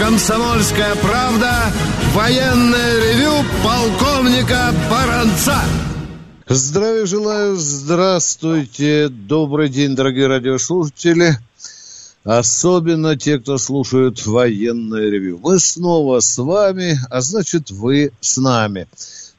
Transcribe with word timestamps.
«Комсомольская 0.00 0.94
правда» 0.94 1.70
военное 2.14 3.12
ревю 3.12 3.44
полковника 3.62 4.74
Баранца. 4.90 5.60
Здравия 6.48 7.04
желаю, 7.04 7.56
здравствуйте, 7.56 9.10
добрый 9.10 9.68
день, 9.68 9.94
дорогие 9.94 10.26
радиослушатели. 10.26 11.36
Особенно 12.24 13.14
те, 13.18 13.38
кто 13.38 13.58
слушают 13.58 14.24
военное 14.26 15.10
ревю. 15.10 15.38
Мы 15.42 15.58
снова 15.58 16.20
с 16.20 16.38
вами, 16.38 16.98
а 17.10 17.20
значит 17.20 17.70
вы 17.70 18.10
с 18.22 18.38
нами. 18.38 18.88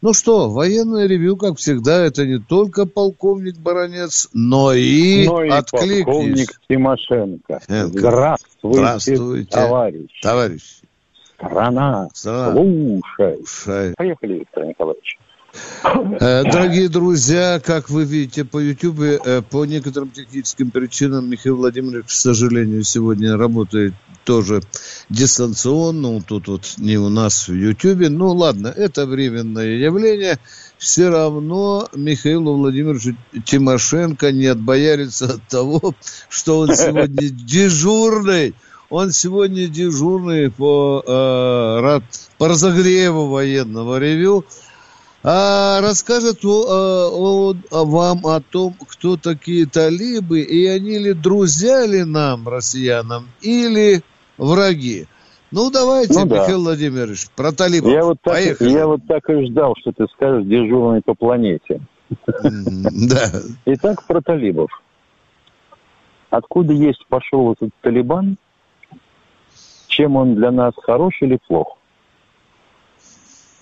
Ну 0.01 0.13
что, 0.13 0.49
военное 0.49 1.05
ревю, 1.05 1.37
как 1.37 1.57
всегда, 1.57 2.03
это 2.03 2.25
не 2.25 2.39
только 2.39 2.87
полковник 2.87 3.57
Баранец, 3.59 4.29
но 4.33 4.73
и, 4.73 5.27
но 5.27 5.43
и 5.43 5.49
откликнись. 5.49 6.05
полковник 6.05 6.61
Тимошенко. 6.67 7.61
Здравствуйте, 7.67 8.77
Здравствуйте, 8.79 9.51
товарищ. 9.51 10.21
Товарищ. 10.23 10.81
Страна, 11.35 12.09
Страна. 12.13 12.51
слушай. 12.51 13.43
слушай. 13.45 13.93
Поехали, 13.95 14.39
Виктор 14.39 14.65
Николаевич. 14.65 15.19
Э, 16.19 16.43
дорогие 16.43 16.89
друзья, 16.89 17.61
как 17.63 17.89
вы 17.89 18.03
видите 18.05 18.43
по 18.43 18.57
YouTube, 18.57 19.01
э, 19.01 19.41
по 19.43 19.65
некоторым 19.65 20.09
техническим 20.09 20.71
причинам 20.71 21.29
Михаил 21.29 21.57
Владимирович, 21.57 22.07
к 22.07 22.09
сожалению, 22.09 22.83
сегодня 22.83 23.37
работает 23.37 23.93
тоже 24.23 24.61
дистанционно. 25.09 26.21
Тут 26.21 26.47
вот 26.47 26.73
не 26.77 26.97
у 26.97 27.09
нас 27.09 27.47
в 27.47 27.53
YouTube. 27.53 28.09
Ну 28.09 28.31
ладно, 28.33 28.67
это 28.67 29.05
временное 29.05 29.77
явление. 29.77 30.39
Все 30.77 31.09
равно 31.09 31.87
Михаилу 31.93 32.55
Владимировичу 32.55 33.15
Тимошенко 33.45 34.31
не 34.31 34.47
отбоярится 34.47 35.35
от 35.35 35.47
того, 35.47 35.95
что 36.29 36.59
он 36.59 36.75
сегодня 36.75 37.29
дежурный. 37.29 38.55
Он 38.89 39.11
сегодня 39.11 39.67
дежурный 39.67 40.51
по, 40.51 41.03
э, 41.07 41.99
по 42.37 42.47
разогреву 42.47 43.27
военного 43.27 43.99
ревю 43.99 44.45
а, 45.23 45.81
расскажет 45.81 46.43
о, 46.43 47.11
о, 47.11 47.55
о, 47.69 47.85
вам 47.85 48.25
о 48.25 48.41
том, 48.41 48.75
кто 48.87 49.17
такие 49.17 49.67
талибы, 49.67 50.41
и 50.41 50.65
они 50.65 50.97
ли 50.97 51.13
друзья 51.13 51.85
ли 51.85 52.03
нам, 52.03 52.47
россиянам, 52.47 53.29
или 53.41 54.01
враги. 54.41 55.07
Ну, 55.51 55.69
давайте, 55.69 56.13
ну, 56.13 56.25
да. 56.25 56.39
Михаил 56.39 56.63
Владимирович, 56.63 57.29
про 57.35 57.51
талибов. 57.51 57.91
Я 57.91 58.03
вот, 58.03 58.17
так, 58.21 58.33
Поехали. 58.33 58.69
я 58.69 58.87
вот 58.87 59.01
так 59.07 59.29
и 59.29 59.45
ждал, 59.45 59.75
что 59.79 59.91
ты 59.91 60.07
скажешь 60.13 60.45
дежурный 60.45 61.01
по 61.01 61.13
планете. 61.13 61.81
Да. 62.09 63.31
Итак, 63.65 64.05
про 64.07 64.21
талибов. 64.21 64.69
Откуда 66.29 66.73
есть 66.73 67.05
пошел 67.07 67.53
этот 67.53 67.71
Талибан? 67.81 68.37
Чем 69.87 70.15
он 70.15 70.35
для 70.35 70.51
нас 70.51 70.73
хорош 70.81 71.21
или 71.21 71.37
плох? 71.47 71.77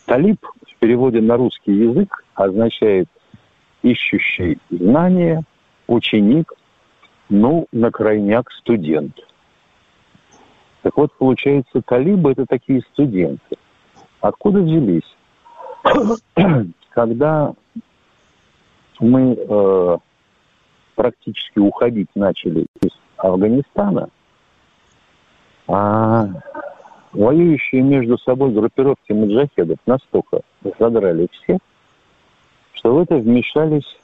Талиб 0.06 0.46
в 0.68 0.80
переводе 0.80 1.22
на 1.22 1.38
русский 1.38 1.74
язык 1.74 2.24
означает 2.36 3.08
ищущий 3.82 4.60
знания, 4.70 5.44
ученик, 5.88 6.54
ну, 7.30 7.68
на 7.72 7.92
крайняк 7.92 8.52
студент. 8.52 9.20
Так 10.82 10.96
вот, 10.98 11.12
получается, 11.14 11.82
талибы– 11.82 12.32
это 12.34 12.46
такие 12.46 12.82
студенты. 12.94 13.58
Откуда 14.22 14.62
взялись? 14.62 15.16
Когда 16.90 17.54
мы 19.00 19.38
э, 19.38 19.98
практически 20.96 21.60
уходить 21.60 22.10
начали 22.16 22.66
из 22.82 22.92
Афганистана, 23.18 24.10
а 25.68 26.28
воюющие 27.12 27.82
между 27.82 28.18
собой 28.18 28.52
группировки 28.52 29.12
маджахедов 29.12 29.78
настолько 29.86 30.42
задрали 30.80 31.28
все, 31.32 31.60
что 32.74 32.96
в 32.96 33.00
это 33.00 33.16
вмешались 33.16 33.98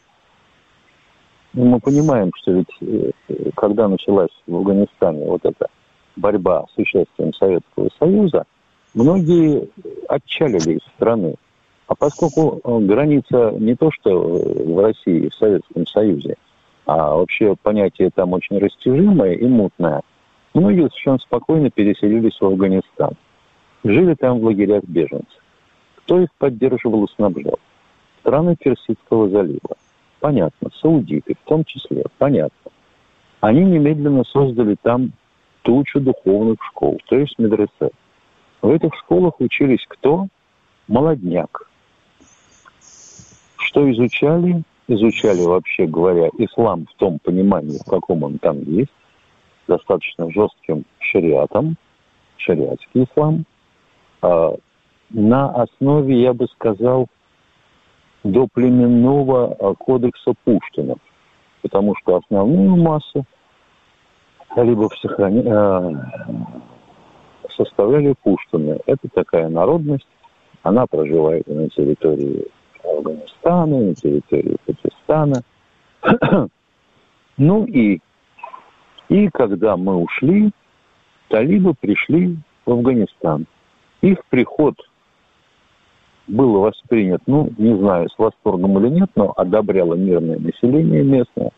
ну, 1.56 1.66
мы 1.66 1.80
понимаем, 1.80 2.32
что 2.36 2.52
ведь 2.52 2.76
э, 2.82 3.12
когда 3.56 3.88
началась 3.88 4.32
в 4.46 4.56
Афганистане 4.56 5.26
вот 5.26 5.46
эта 5.46 5.68
борьба 6.16 6.66
с 6.74 6.78
участием 6.78 7.34
Советского 7.34 7.90
Союза, 8.00 8.46
многие 8.94 9.70
отчалили 10.08 10.78
из 10.78 10.84
страны. 10.96 11.36
А 11.88 11.96
поскольку 11.96 12.60
э, 12.64 12.80
граница 12.86 13.52
не 13.60 13.76
то, 13.76 13.92
что 13.92 14.12
в 14.20 14.80
России, 14.80 15.30
в 15.30 15.36
Советском 15.36 15.86
Союзе, 15.88 16.36
а 16.86 17.16
вообще 17.16 17.56
понятие 17.62 18.10
там 18.14 18.34
очень 18.34 18.58
растяжимое 18.58 19.34
и 19.34 19.46
мутное– 19.46 20.02
Многие 20.56 20.88
совершенно 20.88 21.20
спокойно 21.20 21.70
переселились 21.70 22.40
в 22.40 22.46
Афганистан. 22.46 23.12
Жили 23.84 24.14
там 24.14 24.40
в 24.40 24.46
лагерях 24.46 24.86
беженцев. 24.86 25.42
Кто 25.96 26.22
их 26.22 26.30
поддерживал 26.38 27.04
и 27.04 27.12
снабжал? 27.14 27.60
Страны 28.22 28.56
Персидского 28.56 29.30
залива. 29.30 29.76
Понятно. 30.22 30.70
Саудиты 30.82 31.36
в 31.36 31.50
том 31.50 31.66
числе. 31.66 32.06
Понятно. 32.18 32.72
Они 33.42 33.66
немедленно 33.66 34.24
создали 34.24 34.78
там 34.82 35.12
тучу 35.66 36.00
духовных 36.00 36.64
школ, 36.64 37.00
то 37.08 37.18
есть 37.18 37.38
медресе. 37.40 37.90
В 38.62 38.70
этих 38.70 38.96
школах 38.96 39.42
учились 39.42 39.84
кто? 39.88 40.28
Молодняк. 40.88 41.68
Что 43.58 43.92
изучали? 43.92 44.62
Изучали, 44.88 45.42
вообще 45.42 45.88
говоря, 45.88 46.30
ислам 46.38 46.86
в 46.86 46.94
том 47.00 47.18
понимании, 47.18 47.80
в 47.80 47.90
каком 47.90 48.22
он 48.24 48.38
там 48.38 48.62
есть 48.62 48.92
достаточно 49.68 50.30
жестким 50.32 50.86
шариатом, 51.00 51.76
шариатский 52.38 53.06
ислам, 53.06 53.46
а, 54.22 54.54
на 55.10 55.50
основе, 55.50 56.22
я 56.22 56.34
бы 56.34 56.48
сказал, 56.50 57.08
доплеменного 58.24 59.54
а, 59.54 59.74
кодекса 59.74 60.34
Пушкина, 60.44 60.98
потому 61.64 61.96
что 61.96 62.18
основную 62.18 62.76
массу 62.76 63.26
талибов 64.56 64.98
сохрани... 65.00 65.44
А, 65.48 65.92
составляли 67.56 68.16
Пуштуны. 68.24 68.80
Это 68.86 69.08
такая 69.14 69.50
народность, 69.50 70.08
она 70.64 70.86
проживает 70.88 71.48
на 71.48 71.70
территории 71.70 72.48
Афганистана, 72.84 73.80
на 73.80 73.96
территории 73.96 74.58
Пакистана. 74.66 75.42
ну 77.38 77.66
и 77.66 78.00
и 79.08 79.30
когда 79.30 79.78
мы 79.78 79.96
ушли, 79.96 80.52
талибы 81.30 81.74
пришли 81.80 82.38
в 82.66 82.72
Афганистан. 82.72 83.46
Их 84.02 84.18
приход 84.30 84.76
был 86.28 86.60
воспринят, 86.60 87.22
ну, 87.28 87.52
не 87.58 87.78
знаю, 87.78 88.10
с 88.10 88.18
восторгом 88.18 88.80
или 88.80 88.90
нет, 88.90 89.12
но 89.16 89.34
одобряло 89.38 89.94
мирное 89.94 90.40
население 90.40 91.04
местное, 91.04 91.52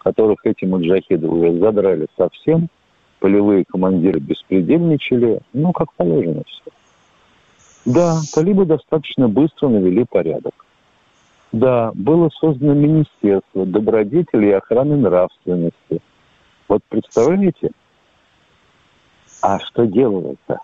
которых 0.00 0.44
эти 0.44 0.64
маджахиды 0.64 1.28
уже 1.28 1.58
задрали 1.58 2.06
совсем, 2.16 2.68
полевые 3.18 3.64
командиры 3.64 4.18
беспредельничали, 4.18 5.40
ну, 5.52 5.72
как 5.72 5.92
положено 5.94 6.42
все. 6.46 6.70
Да, 7.84 8.20
талибы 8.34 8.66
достаточно 8.66 9.28
быстро 9.28 9.68
навели 9.68 10.04
порядок. 10.04 10.66
Да, 11.52 11.92
было 11.94 12.30
создано 12.30 12.74
Министерство 12.74 13.66
добродетели 13.66 14.46
и 14.46 14.52
охраны 14.52 14.96
нравственности– 14.96 16.00
вот 16.70 16.84
представляете? 16.88 17.72
А 19.42 19.58
что 19.58 19.86
делается? 19.86 20.60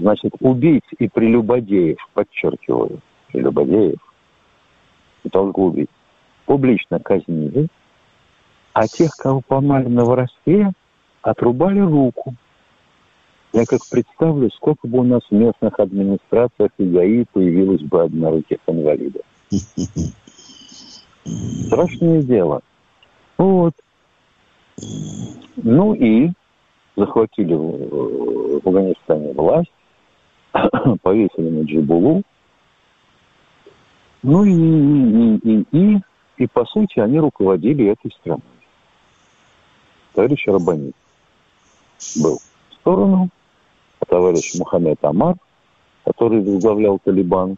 Значит, 0.00 0.32
убийц 0.40 0.82
и 0.98 1.06
прелюбодеев, 1.06 1.98
подчеркиваю, 2.12 2.98
прелюбодеев, 3.28 4.00
только 5.30 5.60
убийц, 5.60 5.90
публично 6.44 6.98
казнили, 6.98 7.68
а 8.72 8.86
тех, 8.86 9.10
кого 9.16 9.40
поймали 9.40 9.88
на 9.88 10.04
воровстве, 10.04 10.72
отрубали 11.22 11.80
руку. 11.80 12.34
Я 13.52 13.64
как 13.66 13.80
представлю, 13.90 14.50
сколько 14.52 14.86
бы 14.86 15.00
у 15.00 15.02
нас 15.02 15.22
в 15.28 15.34
местных 15.34 15.78
администрациях 15.80 16.70
и 16.78 16.84
ГАИ 16.84 17.24
появилось 17.32 17.82
бы 17.82 18.02
одноруких 18.02 18.58
инвалидов. 18.66 19.22
Страшное 21.66 22.22
дело. 22.22 22.60
Вот. 23.38 23.74
Ну 25.56 25.94
и 25.94 26.30
захватили 26.96 27.54
в, 27.54 28.66
Афганистане 28.66 29.32
власть, 29.32 29.72
повесили 31.02 31.48
на 31.48 31.64
Джибулу. 31.64 32.22
Ну 34.22 34.44
и, 34.44 34.52
и, 34.52 35.36
и, 35.38 35.66
и, 35.72 36.00
и, 36.36 36.46
по 36.46 36.64
сути, 36.66 37.00
они 37.00 37.18
руководили 37.18 37.90
этой 37.90 38.12
страной. 38.12 38.42
Товарищ 40.14 40.46
Рабани 40.46 40.92
был 42.22 42.38
в 42.38 42.74
сторону, 42.74 43.28
а 44.00 44.04
товарищ 44.06 44.54
Мухаммед 44.58 45.04
Амар, 45.04 45.36
который 46.04 46.40
возглавлял 46.40 46.98
Талибан, 46.98 47.56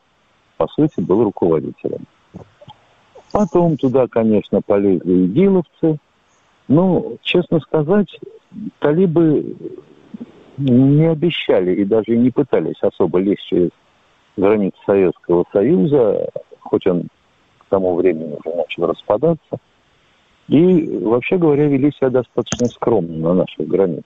по 0.57 0.67
сути, 0.69 1.01
был 1.01 1.25
руководителем. 1.25 2.07
Потом 3.33 3.77
туда, 3.77 4.07
конечно, 4.09 4.61
полезли 4.61 5.27
игиловцы– 5.27 5.99
ну, 6.69 7.19
честно 7.23 7.61
сказать, 7.61 8.19
талибы 8.79 9.57
не 10.57 11.07
обещали 11.07 11.75
и 11.75 11.85
даже 11.85 12.17
не 12.17 12.31
пытались 12.31 12.81
особо 12.81 13.19
лезть 13.19 13.45
через 13.47 13.71
границы 14.37 14.77
Советского 14.87 15.45
Союза, 15.53 16.31
хоть 16.61 16.87
он 16.87 17.09
к 17.59 17.65
тому 17.69 17.95
времени 17.95 18.39
уже 18.43 18.57
начал 18.57 18.87
распадаться. 18.87 19.59
И, 20.53 20.99
вообще 20.99 21.39
говоря, 21.39 21.67
вели 21.67 21.91
себя 21.93 22.11
достаточно 22.11 22.67
скромно 22.67 23.17
на 23.17 23.33
наших 23.33 23.67
границах. 23.67 24.05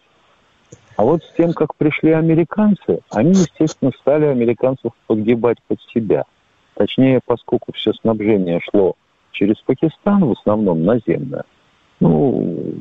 А 0.97 1.03
вот 1.03 1.25
с 1.25 1.33
тем, 1.37 1.53
как 1.53 1.75
пришли 1.75 2.13
американцы, 2.13 3.01
они, 3.11 3.31
естественно, 3.31 3.91
стали 4.01 4.27
американцев 4.27 4.93
подгибать 5.09 5.59
под 5.67 5.81
себя. 5.93 6.23
Точнее, 6.75 7.19
поскольку 7.27 7.73
все 7.73 7.93
снабжение 7.95 8.61
шло 8.71 8.95
через 9.33 9.57
Пакистан, 9.67 10.25
в 10.25 10.31
основном 10.39 10.85
наземное, 10.85 11.43
ну, 11.99 12.75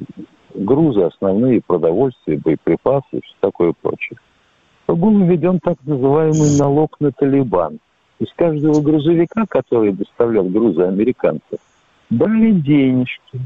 грузы 0.54 1.02
основные, 1.02 1.60
продовольствие, 1.66 2.38
боеприпасы 2.38 3.20
все 3.24 3.36
такое 3.40 3.74
прочее, 3.82 4.20
то 4.86 4.96
был 4.96 5.24
введен 5.24 5.60
так 5.60 5.78
называемый 5.86 6.56
налог 6.60 7.00
на 7.00 7.12
Талибан. 7.12 7.80
Из 8.20 8.32
каждого 8.36 8.80
грузовика, 8.80 9.46
который 9.50 9.92
доставлял 9.92 10.46
грузы 10.46 10.84
американцев, 10.84 11.58
брали 12.10 12.52
денежки. 12.52 13.40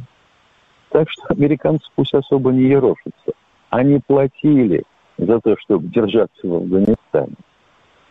Так 0.90 1.10
что 1.10 1.24
американцы 1.30 1.86
пусть 1.96 2.14
особо 2.14 2.52
не 2.52 2.64
ерошатся. 2.64 3.34
Они 3.70 4.00
платили 4.06 4.84
за 5.18 5.40
то, 5.40 5.56
чтобы 5.60 5.88
держаться 5.88 6.48
в 6.48 6.54
Афганистане. 6.54 7.36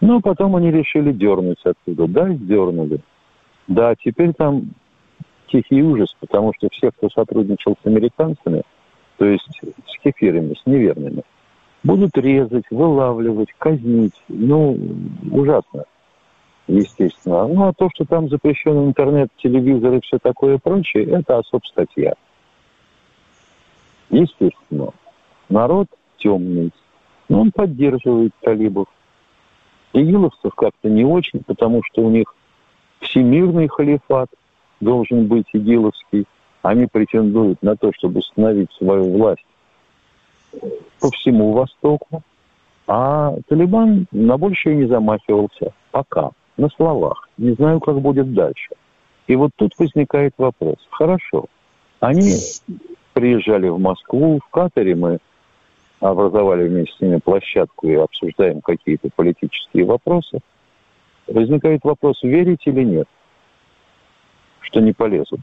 Но 0.00 0.20
потом 0.20 0.54
они 0.54 0.70
решили 0.70 1.12
дернуть 1.12 1.58
оттуда. 1.64 2.06
Да, 2.06 2.28
дернули. 2.28 3.00
Да, 3.66 3.94
теперь 3.96 4.32
там 4.32 4.70
тихий 5.48 5.82
ужас, 5.82 6.14
потому 6.20 6.52
что 6.56 6.68
все, 6.70 6.90
кто 6.90 7.08
сотрудничал 7.10 7.76
с 7.82 7.86
американцами, 7.86 8.62
то 9.16 9.24
есть 9.24 9.48
с 9.86 10.02
кефирами, 10.02 10.54
с 10.54 10.66
неверными, 10.66 11.22
будут 11.82 12.16
резать, 12.16 12.64
вылавливать, 12.70 13.52
казнить. 13.58 14.14
Ну, 14.28 14.78
ужасно, 15.30 15.84
естественно. 16.68 17.46
Ну, 17.48 17.66
а 17.66 17.72
то, 17.72 17.88
что 17.94 18.04
там 18.04 18.28
запрещен 18.28 18.86
интернет, 18.86 19.28
телевизор 19.38 19.94
и 19.94 20.00
все 20.00 20.18
такое 20.18 20.58
прочее, 20.58 21.04
это 21.04 21.38
особ 21.38 21.66
статья. 21.66 22.14
Естественно. 24.10 24.90
Народ 25.48 25.88
темный. 26.18 26.72
Но 27.28 27.40
он 27.40 27.52
поддерживает 27.52 28.32
талибов. 28.40 28.86
Игиловцев 29.92 30.54
как-то 30.54 30.88
не 30.88 31.04
очень, 31.04 31.42
потому 31.44 31.82
что 31.84 32.02
у 32.02 32.10
них 32.10 32.34
всемирный 33.00 33.68
халифат 33.68 34.28
должен 34.80 35.26
быть 35.26 35.46
игиловский. 35.52 36.26
Они 36.62 36.86
претендуют 36.86 37.62
на 37.62 37.76
то, 37.76 37.92
чтобы 37.94 38.20
установить 38.20 38.70
свою 38.72 39.10
власть 39.10 39.46
по 41.00 41.10
всему 41.10 41.52
Востоку. 41.52 42.22
А 42.86 43.34
Талибан 43.48 44.06
на 44.12 44.38
большее 44.38 44.76
не 44.76 44.86
замахивался. 44.86 45.72
Пока. 45.90 46.30
На 46.58 46.68
словах. 46.70 47.28
Не 47.38 47.52
знаю, 47.52 47.80
как 47.80 48.00
будет 48.00 48.34
дальше. 48.34 48.74
И 49.28 49.36
вот 49.36 49.52
тут 49.56 49.72
возникает 49.78 50.34
вопрос. 50.38 50.76
Хорошо. 50.90 51.46
Они 52.00 52.34
приезжали 53.12 53.68
в 53.68 53.78
Москву, 53.78 54.40
в 54.44 54.50
Катаре 54.50 54.94
мы 54.94 55.18
образовали 56.00 56.68
вместе 56.68 56.96
с 56.96 57.00
ними 57.00 57.18
площадку 57.18 57.88
и 57.88 57.94
обсуждаем 57.94 58.60
какие-то 58.60 59.08
политические 59.14 59.84
вопросы, 59.84 60.40
возникает 61.26 61.82
вопрос, 61.84 62.22
верить 62.22 62.66
или 62.66 62.84
нет, 62.84 63.08
что 64.60 64.80
не 64.80 64.92
полезут. 64.92 65.40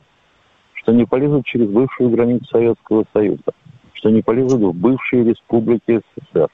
Что 0.74 0.94
не 0.94 1.06
полезут 1.06 1.46
через 1.46 1.70
бывшую 1.70 2.12
границу 2.12 2.46
Советского 2.46 3.06
Союза. 3.12 3.54
Что 3.94 4.10
не 4.10 4.22
полезут 4.22 4.62
в 4.62 4.74
бывшие 4.74 5.24
республики 5.24 6.00
СССР. 6.18 6.50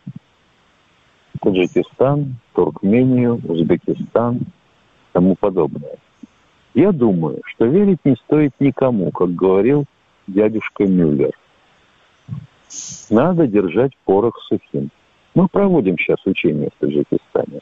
Таджикистан, 1.39 2.35
Туркмению, 2.53 3.41
Узбекистан, 3.47 4.41
тому 5.11 5.35
подобное. 5.35 5.97
Я 6.73 6.91
думаю, 6.91 7.41
что 7.45 7.65
верить 7.65 7.99
не 8.03 8.15
стоит 8.15 8.53
никому, 8.59 9.11
как 9.11 9.33
говорил 9.33 9.85
дядюшка 10.27 10.85
Мюллер. 10.85 11.33
Надо 13.09 13.47
держать 13.47 13.91
порох 14.05 14.39
сухим. 14.47 14.89
Мы 15.33 15.47
проводим 15.47 15.97
сейчас 15.97 16.19
учения 16.25 16.69
в 16.75 16.79
Таджикистане. 16.79 17.61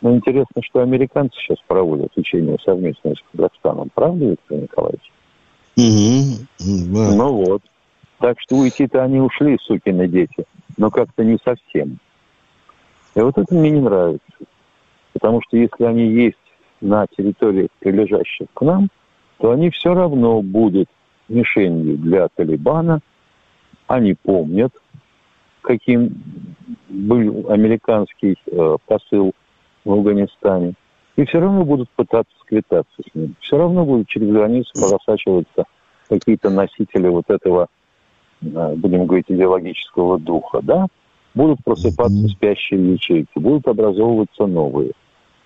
Но 0.00 0.14
интересно, 0.14 0.62
что 0.62 0.80
американцы 0.80 1.36
сейчас 1.38 1.58
проводят 1.66 2.16
учения 2.16 2.56
совместно 2.64 3.14
с 3.14 3.22
Казахстаном. 3.32 3.90
Правда, 3.94 4.26
Виктор 4.26 4.58
Николаевич? 4.58 5.12
Угу. 5.76 6.94
Да. 6.94 7.14
Ну 7.14 7.32
вот. 7.44 7.62
Так 8.18 8.38
что 8.40 8.56
уйти-то 8.56 9.02
они 9.02 9.20
ушли, 9.20 9.58
сукины 9.62 10.06
дети, 10.06 10.44
но 10.76 10.90
как-то 10.90 11.24
не 11.24 11.38
совсем. 11.44 11.98
И 13.14 13.20
вот 13.20 13.36
это 13.38 13.54
мне 13.54 13.70
не 13.70 13.80
нравится. 13.80 14.32
Потому 15.12 15.40
что 15.42 15.56
если 15.56 15.84
они 15.84 16.06
есть 16.06 16.36
на 16.80 17.06
территории, 17.06 17.68
прилежащих 17.80 18.46
к 18.54 18.62
нам, 18.62 18.88
то 19.38 19.50
они 19.50 19.70
все 19.70 19.94
равно 19.94 20.42
будут 20.42 20.88
мишенью 21.28 21.96
для 21.98 22.28
Талибана– 22.28 23.00
они 23.90 24.14
помнят, 24.14 24.72
каким 25.62 26.14
был 26.88 27.50
американский 27.50 28.36
э, 28.46 28.76
посыл 28.86 29.32
в 29.84 29.92
Афганистане. 29.92 30.74
И 31.16 31.24
все 31.24 31.40
равно 31.40 31.64
будут 31.64 31.90
пытаться 31.90 32.32
сквитаться 32.40 33.02
с 33.02 33.14
ним. 33.16 33.34
Все 33.40 33.58
равно 33.58 33.84
будут 33.84 34.06
через 34.06 34.28
границу 34.28 34.70
просачиваться 34.74 35.64
какие-то 36.08 36.50
носители 36.50 37.08
вот 37.08 37.24
этого, 37.28 37.66
э, 38.42 38.74
будем 38.76 39.06
говорить, 39.06 39.26
идеологического 39.28 40.20
духа, 40.20 40.60
да? 40.62 40.86
Будут 41.34 41.62
просыпаться 41.64 42.28
спящие 42.28 42.92
ячейки, 42.92 43.38
будут 43.38 43.68
образовываться 43.68 44.46
новые. 44.46 44.92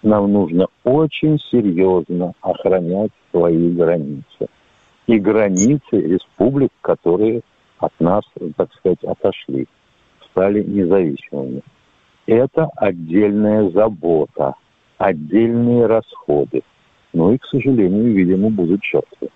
Нам 0.02 0.32
нужно 0.32 0.66
очень 0.82 1.38
серьезно 1.50 2.32
охранять 2.40 3.10
свои 3.30 3.70
границы. 3.70 4.48
И 5.06 5.18
границы 5.18 5.82
республик, 5.92 6.70
которые 6.80 7.42
от 7.78 7.92
нас, 8.00 8.24
так 8.56 8.72
сказать, 8.74 9.02
отошли, 9.04 9.66
стали 10.30 10.62
независимыми. 10.62 11.62
Это 12.26 12.70
отдельная 12.76 13.70
забота, 13.70 14.54
отдельные 14.96 15.86
расходы. 15.86 16.62
Ну 17.12 17.32
и, 17.32 17.38
к 17.38 17.44
сожалению, 17.44 18.12
видимо, 18.12 18.50
будут 18.50 18.82
жертвы. 18.82 19.28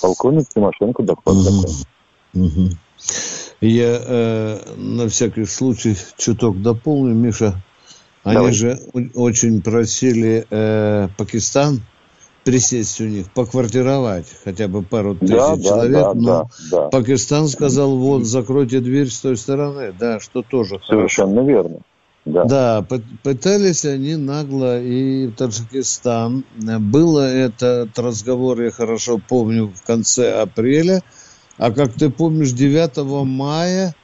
Полковник 0.00 0.48
Тимошенко 0.48 1.02
доклад 1.02 1.36
угу. 1.36 2.44
Угу. 2.44 2.70
Я 3.60 4.00
э, 4.00 4.58
на 4.76 5.08
всякий 5.08 5.44
случай 5.44 5.96
чуток 6.16 6.62
дополню, 6.62 7.14
Миша. 7.14 7.60
Они 8.22 8.36
Давай. 8.36 8.52
же 8.52 8.78
очень 9.14 9.62
просили 9.62 10.46
э, 10.50 11.08
Пакистан 11.16 11.80
присесть 12.44 13.00
у 13.00 13.04
них, 13.04 13.30
поквартировать 13.32 14.26
хотя 14.42 14.68
бы 14.68 14.82
пару 14.82 15.14
тысяч 15.14 15.34
да, 15.34 15.58
человек, 15.58 15.92
да, 15.92 16.14
но 16.14 16.22
да, 16.22 16.46
да. 16.70 16.88
Пакистан 16.88 17.46
сказал, 17.48 17.96
вот, 17.96 18.24
закройте 18.24 18.80
дверь 18.80 19.10
с 19.10 19.20
той 19.20 19.36
стороны, 19.36 19.92
да, 19.98 20.18
что 20.18 20.42
тоже 20.42 20.80
Совершенно 20.86 21.42
хорошо. 21.42 21.48
верно. 21.48 21.80
Да. 22.24 22.44
да, 22.44 22.86
пытались 23.22 23.84
они 23.84 24.16
нагло 24.16 24.80
и 24.80 25.28
в 25.28 25.34
Таджикистан. 25.34 26.44
Было 26.80 27.20
этот 27.20 27.98
разговор, 27.98 28.60
я 28.60 28.70
хорошо 28.70 29.18
помню, 29.18 29.72
в 29.74 29.82
конце 29.86 30.40
апреля. 30.40 31.02
А 31.58 31.72
как 31.72 31.92
ты 31.92 32.08
помнишь, 32.08 32.52
9 32.52 32.96
мая 33.26 33.94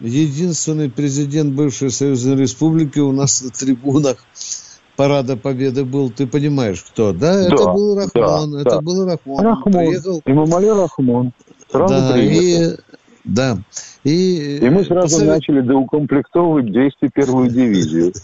единственный 0.00 0.90
президент 0.90 1.54
бывшей 1.54 1.90
Союзной 1.90 2.36
Республики 2.36 2.98
у 2.98 3.12
нас 3.12 3.42
на 3.42 3.50
трибунах 3.50 4.24
Парада 4.96 5.36
Победы 5.36 5.84
был, 5.84 6.10
ты 6.10 6.26
понимаешь, 6.26 6.82
кто, 6.82 7.12
да? 7.12 7.34
да 7.34 7.46
это 7.46 7.64
был 7.72 7.96
Рахмон, 7.96 8.52
да, 8.52 8.60
это 8.60 8.70
да. 8.70 8.80
был 8.80 9.04
Рахмон. 9.04 9.44
Рахмон, 9.44 9.72
приехал... 9.72 10.22
Имамали 10.26 10.68
Рахмон. 10.68 11.32
Сразу 11.70 11.94
да, 11.94 12.12
приехал. 12.12 12.74
и 12.74 12.91
да. 13.24 13.58
И, 14.04 14.58
и 14.58 14.68
мы 14.68 14.84
сразу 14.84 15.02
посовет... 15.02 15.28
начали 15.28 15.60
доукомплектовывать 15.60 16.66
201-ю 16.66 17.46
дивизию. 17.48 18.12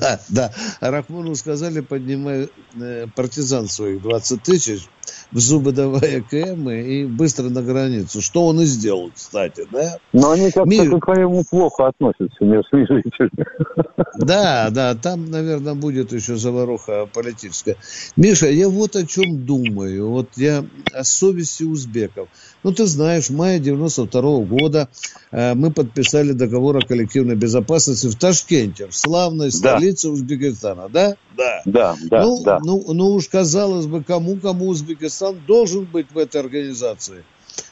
Да, 0.00 0.20
да. 0.28 0.52
Рахмону 0.80 1.34
сказали, 1.34 1.80
поднимай 1.80 2.48
э, 2.80 3.06
партизан 3.14 3.68
своих 3.68 4.02
20 4.02 4.42
тысяч, 4.42 4.88
в 5.32 5.38
зубы 5.38 5.72
давая 5.72 6.22
КМ 6.22 6.70
и 6.70 7.04
быстро 7.04 7.44
на 7.44 7.62
границу. 7.62 8.20
Что 8.20 8.46
он 8.46 8.60
и 8.60 8.64
сделал, 8.64 9.10
кстати, 9.14 9.66
да? 9.70 9.98
Но 10.12 10.32
они 10.32 10.50
как-то 10.50 10.68
Мир... 10.68 10.98
к 10.98 11.04
КМу 11.04 11.44
плохо 11.48 11.88
относятся, 11.88 12.44
не 12.44 12.62
слышите. 12.64 13.28
Да, 14.18 14.70
да, 14.70 14.96
там, 14.96 15.30
наверное, 15.30 15.74
будет 15.74 16.12
еще 16.12 16.34
заваруха 16.34 17.06
политическая. 17.12 17.76
Миша, 18.16 18.48
я 18.48 18.68
вот 18.68 18.96
о 18.96 19.06
чем 19.06 19.44
думаю. 19.44 20.10
Вот 20.10 20.30
я 20.36 20.64
о 20.92 21.04
совести 21.04 21.62
узбеков. 21.62 22.28
Ну, 22.64 22.72
ты 22.72 22.86
знаешь, 22.86 23.30
в 23.30 23.36
мае 23.36 23.60
92 23.60 24.20
-го 24.20 24.44
года 24.44 24.88
э, 25.30 25.54
мы 25.54 25.70
подписали 25.70 26.32
договор 26.32 26.76
о 26.78 26.80
коллективной 26.80 27.36
безопасности 27.36 28.06
в 28.06 28.16
Ташкенте, 28.16 28.88
в 28.88 28.96
славной 28.96 29.52
столице 29.52 30.08
да. 30.08 30.12
Узбекистана, 30.14 30.88
да? 30.88 31.16
Да. 31.36 31.62
Да, 31.64 31.96
да, 32.10 32.22
ну, 32.22 32.42
да. 32.42 32.58
Ну, 32.62 32.84
ну 32.92 33.10
уж 33.10 33.28
казалось 33.28 33.86
бы, 33.86 34.02
кому-кому 34.02 34.68
Узбекистан 34.68 35.40
должен 35.46 35.84
быть 35.84 36.10
в 36.12 36.18
этой 36.18 36.40
организации. 36.40 37.24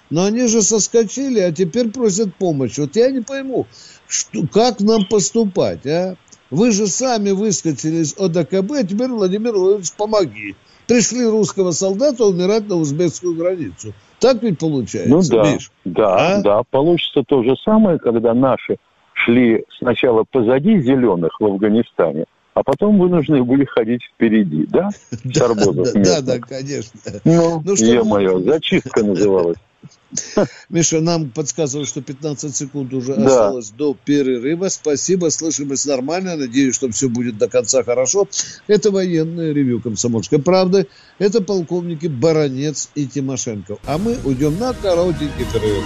Но 0.08 0.24
они 0.24 0.46
же 0.46 0.62
соскочили, 0.62 1.40
а 1.40 1.50
теперь 1.50 1.90
просят 1.90 2.34
помощи. 2.36 2.80
Вот 2.80 2.94
я 2.94 3.10
не 3.10 3.22
пойму, 3.22 3.66
что, 4.06 4.46
как 4.46 4.80
нам 4.80 5.06
поступать, 5.06 5.84
а? 5.86 6.16
Вы 6.50 6.70
же 6.70 6.86
сами 6.86 7.32
выскочили 7.32 8.02
из 8.02 8.14
ОДКБ, 8.16 8.70
а 8.70 8.84
теперь, 8.84 9.08
Владимир 9.08 9.52
Владимирович, 9.52 9.92
помоги. 9.96 10.54
Пришли 10.86 11.24
русского 11.24 11.72
солдата 11.72 12.24
умирать 12.24 12.68
на 12.68 12.76
узбекскую 12.76 13.34
границу. 13.34 13.92
Так 14.20 14.42
ведь 14.42 14.58
получается, 14.58 15.10
Ну 15.10 15.22
да, 15.22 15.52
Миш? 15.52 15.70
да, 15.84 16.36
а? 16.36 16.42
да. 16.42 16.62
Получится 16.70 17.22
то 17.26 17.42
же 17.42 17.56
самое, 17.64 17.98
когда 17.98 18.34
наши 18.34 18.76
шли 19.12 19.64
сначала 19.78 20.24
позади 20.30 20.80
зеленых 20.80 21.40
в 21.40 21.44
Афганистане, 21.44 22.24
а 22.54 22.62
потом 22.62 22.98
вынуждены 22.98 23.44
были 23.44 23.64
ходить 23.64 24.02
впереди, 24.02 24.66
да? 24.66 24.90
Да, 25.24 25.48
да, 25.94 26.20
да, 26.22 26.38
конечно. 26.38 26.98
Ну, 27.24 27.62
ну 27.64 27.76
что, 27.76 28.04
мое, 28.04 28.40
зачистка 28.40 29.04
называлась. 29.04 29.58
Миша, 30.68 31.00
нам 31.00 31.30
подсказывают, 31.30 31.88
что 31.88 32.00
15 32.00 32.54
секунд 32.54 32.92
уже 32.94 33.14
да. 33.14 33.26
осталось 33.26 33.70
до 33.70 33.96
перерыва. 34.04 34.68
Спасибо, 34.68 35.30
слышимость 35.30 35.86
нормально. 35.86 36.36
Надеюсь, 36.36 36.74
что 36.74 36.90
все 36.90 37.08
будет 37.08 37.38
до 37.38 37.48
конца 37.48 37.82
хорошо. 37.82 38.28
Это 38.66 38.90
военное 38.90 39.52
ревю 39.52 39.80
«Комсомольской 39.80 40.38
правды». 40.38 40.86
Это 41.18 41.42
полковники 41.42 42.06
Баранец 42.06 42.90
и 42.94 43.06
Тимошенко. 43.06 43.78
А 43.86 43.98
мы 43.98 44.16
уйдем 44.24 44.58
на 44.58 44.74
коротенький 44.74 45.44
перерыв. 45.52 45.84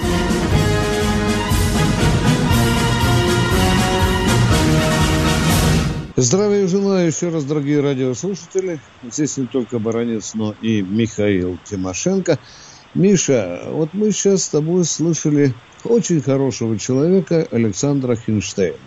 Здравия 6.17 6.67
желаю 6.67 7.07
еще 7.07 7.31
раз, 7.31 7.45
дорогие 7.45 7.81
радиослушатели. 7.81 8.79
Здесь 9.11 9.39
не 9.39 9.47
только 9.47 9.79
Баранец, 9.79 10.35
но 10.35 10.55
и 10.61 10.83
Михаил 10.83 11.59
Тимошенко– 11.65 12.39
Миша, 12.95 13.63
вот 13.69 13.95
мы 13.95 14.11
сейчас 14.11 14.45
с 14.45 14.49
тобой 14.49 14.85
слышали 14.85 15.55
очень 15.85 16.21
хорошего 16.21 16.79
человека 16.79 17.47
Александра 17.51 18.17
Хинштейна. 18.17 18.79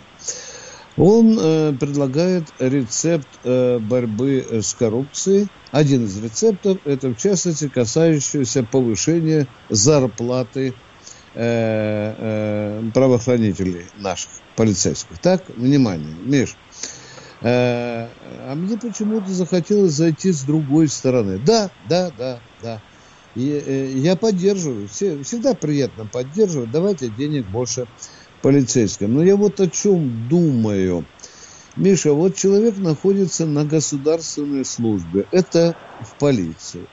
Он 0.97 1.39
э, 1.39 1.73
предлагает 1.79 2.43
рецепт 2.59 3.27
э, 3.43 3.79
борьбы 3.79 4.45
с 4.51 4.73
коррупцией. 4.73 5.47
Один 5.71 6.05
из 6.05 6.21
рецептов– 6.21 6.79
это, 6.85 7.09
в 7.09 7.17
частности, 7.17 7.67
касающийся 7.67 8.63
повышения 8.63 9.47
зарплаты 9.69 10.73
э, 11.33 12.13
э, 12.15 12.83
правоохранителей 12.93 13.85
наших, 13.97 14.29
полицейских. 14.55 15.17
Так, 15.17 15.49
внимание, 15.57 16.13
Миш. 16.25 16.55
Э, 17.41 18.07
а 18.47 18.53
мне 18.53 18.77
почему-то 18.77 19.31
захотелось 19.31 19.93
зайти 19.93 20.31
с 20.31 20.43
другой 20.43 20.89
стороны. 20.89 21.39
Да, 21.39 21.71
да, 21.89 22.11
да, 22.15 22.39
да. 22.61 22.81
Э, 23.35 23.91
я 23.91 24.15
поддерживаю, 24.15 24.87
все, 24.87 25.21
всегда 25.23 25.55
приятно 25.55 26.07
поддерживать, 26.07 26.71
давайте 26.71 27.09
денег 27.09 27.47
больше 27.47 27.87
полицейским. 28.41 29.13
Но 29.13 29.23
я 29.23 29.35
вот 29.37 29.59
о 29.59 29.69
чем 29.69 30.27
думаю. 30.27 31.09
Миша, 31.75 32.13
вот 32.13 32.35
человек 32.35 32.77
находится 32.77 33.47
на 33.47 33.65
государственной 33.65 34.65
службе, 34.65 35.25
это 35.31 35.75
в 35.99 36.15
полиции. 36.17 36.89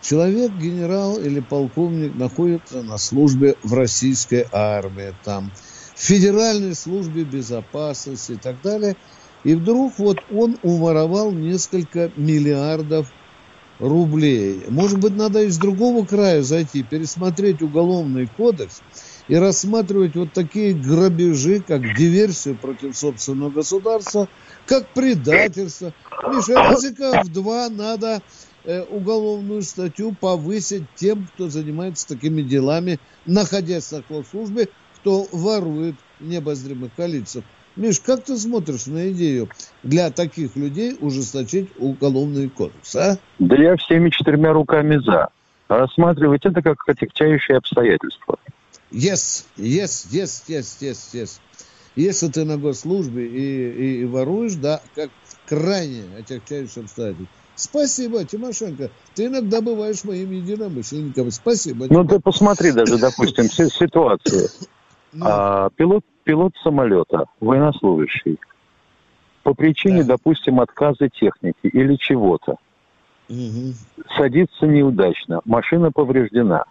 Человек, 0.00 0.52
генерал 0.52 1.20
или 1.20 1.40
полковник, 1.40 2.14
находится 2.14 2.82
на 2.82 2.98
службе 2.98 3.56
в 3.62 3.72
российской 3.72 4.46
армии, 4.52 5.16
там, 5.22 5.52
в 5.94 6.00
федеральной 6.00 6.74
службе 6.74 7.24
безопасности 7.24 8.32
и 8.32 8.38
так 8.38 8.60
далее. 8.60 8.96
И 9.44 9.54
вдруг 9.54 9.98
вот 9.98 10.24
он 10.28 10.58
уворовал 10.62 11.34
несколько 11.34 12.12
миллиардов 12.16 13.08
рублей. 13.78 14.66
Может 14.68 15.00
быть, 15.00 15.14
надо 15.14 15.42
из 15.42 15.58
другого 15.58 16.06
края 16.06 16.42
зайти, 16.42 16.82
пересмотреть 16.82 17.62
уголовный 17.62 18.26
кодекс 18.26 18.82
и 19.28 19.34
рассматривать 19.34 20.14
вот 20.16 20.32
такие 20.32 20.74
грабежи, 20.74 21.60
как 21.60 21.82
диверсию 21.96 22.56
против 22.58 22.96
собственного 22.96 23.50
государства, 23.50 24.28
как 24.66 24.92
предательство. 24.94 25.94
Миша, 26.28 26.54
разика 26.54 27.22
в 27.24 27.28
два 27.28 27.68
надо 27.68 28.22
э, 28.64 28.82
уголовную 28.82 29.62
статью 29.62 30.14
повысить 30.14 30.86
тем, 30.94 31.26
кто 31.26 31.48
занимается 31.48 32.06
такими 32.06 32.42
делами, 32.42 33.00
находясь 33.24 33.90
на 33.90 34.02
службе, 34.24 34.68
кто 35.00 35.26
ворует 35.32 35.96
в 36.20 36.24
необозримых 36.24 36.94
количествах. 36.94 37.44
Миш, 37.76 38.00
как 38.00 38.24
ты 38.24 38.36
смотришь 38.36 38.86
на 38.86 39.10
идею 39.12 39.48
для 39.82 40.10
таких 40.10 40.56
людей 40.56 40.96
ужесточить 41.00 41.70
уголовный 41.78 42.48
кодекс, 42.48 42.96
а? 42.96 43.18
Да 43.38 43.56
я 43.56 43.76
всеми 43.76 44.10
четырьмя 44.10 44.52
руками 44.52 44.98
за. 44.98 45.28
Рассматривать 45.68 46.44
это 46.44 46.60
как 46.60 46.86
отягчающее 46.86 47.56
обстоятельство. 47.56 48.38
Yes, 48.90 49.46
yes, 49.56 50.06
yes, 50.10 50.44
yes, 50.48 50.80
yes, 50.80 51.14
yes. 51.14 51.40
Если 51.96 52.28
ты 52.28 52.44
на 52.44 52.58
госслужбе 52.58 53.26
и, 53.26 53.70
и, 53.70 54.00
и 54.02 54.04
воруешь, 54.04 54.54
да, 54.54 54.82
как 54.94 55.10
крайне 55.46 56.04
отягчающее 56.18 56.82
обстоятельство. 56.84 57.28
Спасибо, 57.54 58.24
Тимошенко. 58.24 58.90
Ты 59.14 59.26
иногда 59.26 59.60
бываешь 59.60 60.04
моим 60.04 60.30
единомышленником. 60.30 61.30
Спасибо. 61.30 61.86
Ну, 61.88 62.04
ты 62.04 62.18
посмотри 62.18 62.72
даже, 62.72 62.98
допустим, 62.98 63.44
ситуацию. 63.50 64.48
Ну. 65.12 65.26
А, 65.28 65.70
пилот, 65.76 66.04
пилот 66.24 66.54
самолета, 66.62 67.24
военнослужащий, 67.40 68.38
по 69.42 69.54
причине, 69.54 70.02
да. 70.02 70.16
допустим, 70.16 70.60
отказа 70.60 71.08
техники 71.08 71.56
или 71.62 71.96
чего-то, 71.96 72.56
угу. 73.28 73.74
садится 74.16 74.66
неудачно, 74.66 75.40
машина 75.44 75.90
повреждена. 75.90 76.64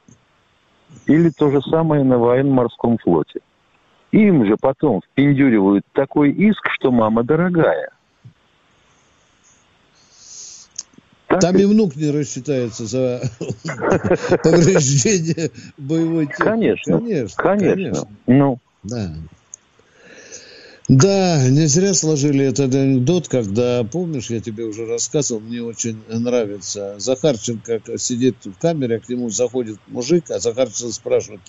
Или 1.05 1.29
то 1.29 1.49
же 1.49 1.61
самое 1.61 2.03
на 2.03 2.17
военно-морском 2.17 2.97
флоте. 2.97 3.39
Им 4.11 4.45
же 4.45 4.57
потом 4.59 5.01
впендюривают 5.01 5.85
такой 5.93 6.31
иск, 6.31 6.67
что 6.69 6.91
мама 6.91 7.23
дорогая. 7.23 7.91
Там 11.39 11.55
и 11.55 11.63
внук 11.63 11.95
не 11.95 12.11
рассчитается 12.11 12.85
за 12.85 13.21
повреждение 14.43 15.49
боевой 15.77 16.25
техники. 16.25 16.43
Конечно, 16.43 16.99
конечно, 16.99 17.43
конечно. 17.43 18.07
Ну. 18.27 18.57
Да. 18.83 19.13
Да, 20.91 21.47
не 21.47 21.67
зря 21.67 21.93
сложили 21.93 22.43
этот 22.43 22.75
анекдот, 22.75 23.29
когда, 23.29 23.81
помнишь, 23.85 24.29
я 24.29 24.41
тебе 24.41 24.65
уже 24.65 24.85
рассказывал, 24.85 25.39
мне 25.39 25.63
очень 25.63 26.01
нравится. 26.09 26.95
Захарченко 26.97 27.79
сидит 27.97 28.35
в 28.43 28.59
камере, 28.59 28.97
а 28.97 28.99
к 28.99 29.07
нему 29.07 29.29
заходит 29.29 29.77
мужик, 29.87 30.29
а 30.29 30.39
Захарченко 30.39 30.93
спрашивает, 30.93 31.39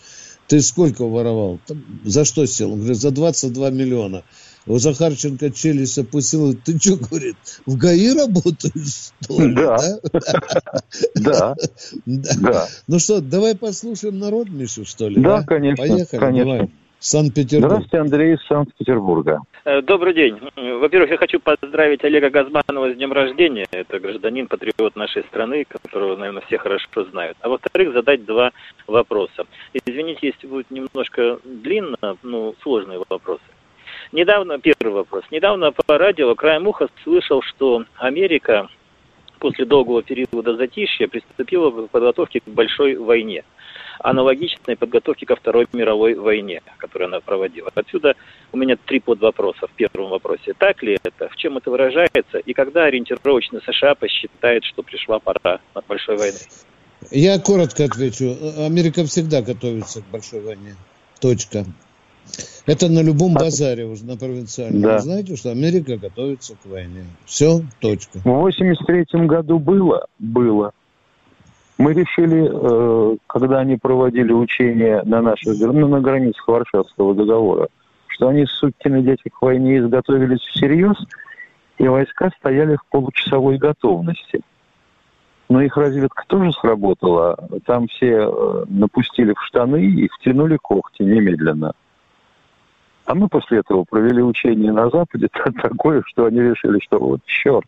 ты 0.46 0.60
сколько 0.60 1.04
воровал? 1.04 1.58
За 2.04 2.24
что 2.24 2.46
сел? 2.46 2.70
Он 2.70 2.78
говорит, 2.78 2.98
за 2.98 3.10
22 3.10 3.70
миллиона. 3.70 4.22
У 4.64 4.78
Захарченко 4.78 5.50
челюсть 5.50 5.98
опустила. 5.98 6.54
Ты 6.54 6.78
что, 6.78 6.94
говорит, 6.94 7.34
в 7.66 7.76
ГАИ 7.76 8.14
работаешь, 8.14 9.10
что 9.22 9.42
ли? 9.42 9.54
Да. 9.56 9.76
Да. 11.16 11.56
Да. 12.06 12.68
Ну 12.86 12.98
что, 13.00 13.20
давай 13.20 13.56
послушаем 13.56 14.20
народ, 14.20 14.50
Миша, 14.50 14.84
что 14.84 15.08
ли? 15.08 15.20
Да, 15.20 15.42
конечно. 15.42 15.84
Поехали, 15.84 16.20
конечно. 16.20 16.70
Санкт-Петербург. 17.02 17.72
Здравствуйте, 17.72 17.98
Андрей 17.98 18.34
из 18.34 18.46
Санкт-Петербурга. 18.46 19.40
Э, 19.64 19.82
добрый 19.82 20.14
день. 20.14 20.38
Во-первых, 20.56 21.10
я 21.10 21.16
хочу 21.16 21.40
поздравить 21.40 22.04
Олега 22.04 22.30
Газманова 22.30 22.92
с 22.92 22.96
днем 22.96 23.12
рождения. 23.12 23.66
Это 23.72 23.98
гражданин, 23.98 24.46
патриот 24.46 24.94
нашей 24.94 25.24
страны, 25.24 25.64
которого, 25.64 26.16
наверное, 26.16 26.42
все 26.46 26.58
хорошо 26.58 26.86
знают. 27.10 27.36
А 27.40 27.48
во-вторых, 27.48 27.92
задать 27.92 28.24
два 28.24 28.52
вопроса. 28.86 29.46
Извините, 29.74 30.28
если 30.28 30.46
будет 30.46 30.70
немножко 30.70 31.38
длинно, 31.44 31.96
ну, 32.22 32.54
сложные 32.62 33.02
вопросы. 33.08 33.42
Недавно, 34.12 34.60
первый 34.60 34.92
вопрос. 34.92 35.24
Недавно 35.32 35.72
по 35.72 35.98
радио 35.98 36.32
краем 36.36 36.68
уха 36.68 36.88
слышал, 37.02 37.42
что 37.42 37.84
Америка 37.96 38.68
после 39.42 39.64
долгого 39.64 40.04
периода 40.04 40.54
затишья 40.54 41.08
приступила 41.08 41.70
к 41.70 41.90
подготовке 41.90 42.38
к 42.38 42.48
большой 42.48 42.94
войне, 42.94 43.42
аналогичной 44.00 44.76
подготовке 44.76 45.26
ко 45.26 45.36
Второй 45.36 45.66
мировой 45.72 46.14
войне, 46.14 46.62
которую 46.78 47.08
она 47.08 47.20
проводила. 47.20 47.70
Отсюда 47.74 48.14
у 48.52 48.56
меня 48.56 48.76
три 48.76 49.00
подвопроса 49.00 49.66
в 49.66 49.72
первом 49.72 50.10
вопросе. 50.10 50.54
Так 50.56 50.82
ли 50.82 50.98
это? 51.02 51.28
В 51.28 51.36
чем 51.36 51.58
это 51.58 51.70
выражается? 51.70 52.38
И 52.38 52.52
когда 52.52 52.84
ориентировочно 52.84 53.60
США 53.60 53.94
посчитает, 53.94 54.64
что 54.64 54.82
пришла 54.82 55.18
пора 55.18 55.60
от 55.74 55.86
большой 55.86 56.16
войны? 56.16 56.38
Я 57.10 57.38
коротко 57.38 57.84
отвечу. 57.84 58.36
Америка 58.58 59.04
всегда 59.04 59.42
готовится 59.42 60.02
к 60.02 60.06
большой 60.06 60.40
войне. 60.40 60.76
Точка. 61.20 61.64
Это 62.66 62.88
на 62.88 63.02
любом 63.02 63.34
базаре 63.34 63.84
уже, 63.84 64.04
на 64.04 64.16
провинциальном. 64.16 64.82
Да. 64.82 64.94
Вы 64.94 65.00
знаете, 65.00 65.36
что 65.36 65.50
Америка 65.50 65.96
готовится 65.96 66.54
к 66.62 66.66
войне. 66.66 67.04
Все, 67.26 67.62
точка. 67.80 68.20
В 68.20 68.28
83 68.28 69.26
году 69.26 69.58
было? 69.58 70.06
Было. 70.18 70.72
Мы 71.82 71.94
решили, 71.94 72.48
э, 72.48 73.16
когда 73.26 73.58
они 73.58 73.76
проводили 73.76 74.32
учения 74.32 75.02
на 75.04 75.20
наших, 75.20 75.58
ну, 75.58 75.88
на 75.88 76.00
границах 76.00 76.46
Варшавского 76.46 77.12
договора, 77.12 77.66
что 78.06 78.28
они, 78.28 78.46
сукины 78.46 79.02
дети, 79.02 79.28
к 79.28 79.42
войне 79.42 79.78
изготовились 79.78 80.42
всерьез, 80.42 80.94
и 81.78 81.88
войска 81.88 82.30
стояли 82.38 82.76
в 82.76 82.84
получасовой 82.88 83.58
готовности. 83.58 84.42
Но 85.48 85.60
их 85.60 85.76
разведка 85.76 86.22
тоже 86.28 86.52
сработала. 86.52 87.36
Там 87.66 87.88
все 87.88 88.28
э, 88.30 88.64
напустили 88.68 89.32
в 89.32 89.42
штаны 89.42 89.84
и 89.84 90.08
втянули 90.08 90.58
когти 90.62 91.02
немедленно. 91.02 91.72
А 93.06 93.14
мы 93.16 93.26
после 93.26 93.58
этого 93.58 93.82
провели 93.90 94.22
учение 94.22 94.70
на 94.70 94.88
Западе 94.88 95.26
такое, 95.60 96.04
что 96.06 96.26
они 96.26 96.42
решили, 96.42 96.78
что 96.78 97.00
вот 97.00 97.24
черт, 97.24 97.66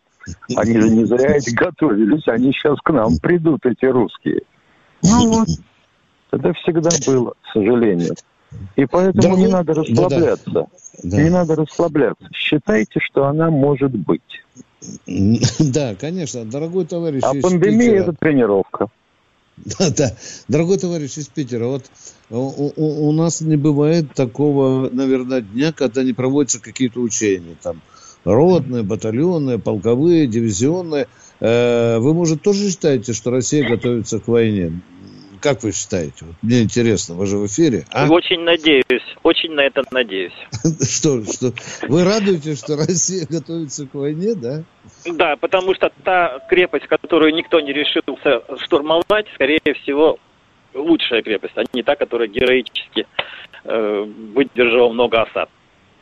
они 0.55 0.79
же 0.79 0.89
не 0.89 1.05
зря 1.05 1.35
эти 1.37 1.51
готовились, 1.51 2.27
они 2.27 2.51
сейчас 2.51 2.79
к 2.83 2.89
нам 2.91 3.17
придут, 3.17 3.65
эти 3.65 3.85
русские. 3.85 4.41
Ну 5.03 5.29
вот, 5.29 5.47
это 6.31 6.53
всегда 6.53 6.89
было, 7.05 7.31
к 7.31 7.53
сожалению. 7.53 8.15
И 8.75 8.85
поэтому 8.85 9.21
Дорогой... 9.21 9.45
не 9.45 9.51
надо 9.51 9.73
расслабляться. 9.73 10.51
Да, 10.51 10.67
да. 11.03 11.21
Не 11.21 11.29
надо 11.29 11.55
расслабляться. 11.55 12.27
Считайте, 12.33 12.99
что 12.99 13.25
она 13.25 13.49
может 13.49 13.91
быть. 13.91 14.21
Да, 15.59 15.95
конечно, 15.95 16.45
дорогой 16.45 16.85
товарищ. 16.85 17.21
А 17.23 17.33
пандемия– 17.33 18.01
это 18.01 18.13
тренировка. 18.13 18.87
Да, 19.57 19.89
да. 19.89 20.11
Дорогой 20.47 20.77
товарищ 20.77 21.17
из 21.17 21.27
Питера, 21.27 21.67
вот 21.67 21.85
у, 22.29 22.37
у, 22.37 23.09
у 23.09 23.11
нас 23.13 23.41
не 23.41 23.55
бывает 23.55 24.13
такого, 24.13 24.89
наверное, 24.89 25.41
дня, 25.41 25.71
когда 25.71 26.03
не 26.03 26.13
проводятся 26.13 26.61
какие-то 26.61 26.99
учения. 26.99 27.55
Там 27.61 27.81
ротные, 28.25 28.83
батальонные, 28.83 29.59
полковые, 29.59 30.27
дивизионные. 30.27 31.07
Э, 31.39 31.97
вы, 31.99 32.13
может, 32.13 32.41
тоже 32.41 32.69
считаете, 32.69 33.13
что 33.13 33.31
Россия 33.31 33.67
готовится 33.67 34.19
к 34.19 34.27
войне? 34.27 34.81
Как 35.41 35.61
вы 35.63 35.71
считаете? 35.73 36.25
Вот 36.25 36.35
мне 36.41 36.63
интересно, 36.63 37.13
вы 37.13 37.27
же 37.27 37.37
в 37.37 37.45
эфире. 37.45 37.85
А? 37.91 38.09
Очень 38.09 38.41
надеюсь, 38.41 38.83
очень 39.21 39.51
на 39.51 39.61
это 39.61 39.83
надеюсь. 39.91 40.33
Что, 40.81 41.23
что? 41.23 41.53
Вы 41.87 42.03
радуетесь, 42.03 42.59
что 42.59 42.75
Россия 42.77 43.27
готовится 43.29 43.85
к 43.85 43.93
войне, 43.93 44.33
да? 44.33 44.63
Да, 45.05 45.35
потому 45.35 45.75
что 45.75 45.91
та 46.03 46.39
крепость, 46.49 46.87
которую 46.87 47.33
никто 47.35 47.59
не 47.59 47.73
решился 47.73 48.41
штурмовать, 48.63 49.27
скорее 49.35 49.61
всего, 49.83 50.17
лучшая 50.73 51.21
крепость, 51.21 51.53
а 51.57 51.63
не 51.73 51.83
та, 51.83 51.95
которая 51.95 52.27
героически 52.27 53.05
э, 53.65 54.05
выдержала 54.33 54.91
много 54.91 55.21
осад. 55.21 55.49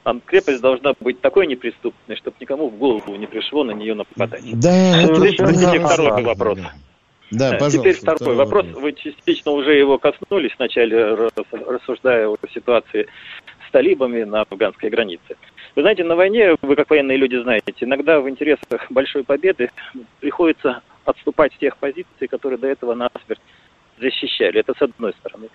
А 0.04 0.20
крепость 0.26 0.62
должна 0.62 0.94
быть 1.00 1.22
такой 1.22 1.48
неприступной, 1.48 2.18
чтобы 2.18 2.36
никому 2.40 2.70
в 2.70 2.78
голову 2.78 3.16
не 3.16 3.26
пришло 3.26 3.64
на 3.64 3.72
нее 3.72 3.94
нападать. 3.94 4.44
Да, 4.60 5.02
Здесь 5.16 5.40
это 5.40 5.88
второй 5.88 6.24
вопрос. 6.24 6.60
Да. 6.60 6.74
Да, 7.32 7.48
э, 7.48 7.52
пожалуйста. 7.54 7.80
Теперь 7.80 7.96
второй 7.96 8.18
второй 8.18 8.36
вопрос. 8.36 8.66
Вы 8.74 8.94
частично 8.94 9.52
уже 9.52 9.76
его 9.76 9.98
коснулись 9.98 10.52
вначале, 10.58 11.16
рассуждая 11.50 12.28
о 12.28 12.38
ситуации 12.54 13.08
с 13.68 13.72
талибами 13.72 14.24
на 14.24 14.42
афганской 14.42 14.90
границе. 14.90 15.36
Вы 15.76 15.82
знаете, 15.82 16.04
на 16.04 16.16
войне, 16.16 16.56
вы 16.62 16.76
как 16.76 16.90
военные 16.90 17.18
люди 17.18 17.42
знаете, 17.42 17.74
иногда 17.80 18.20
в 18.20 18.30
интересах 18.30 18.86
большой 18.92 19.24
победы 19.24 19.72
приходится 20.20 20.82
отступать 21.06 21.54
с 21.54 21.58
тех 21.58 21.78
позиций, 21.78 22.28
которые 22.30 22.60
до 22.60 22.68
этого 22.68 22.94
насмерть 22.94 23.42
защищали. 24.00 24.60
Это 24.60 24.74
с 24.78 24.82
одной 24.82 25.14
стороны. 25.14 25.50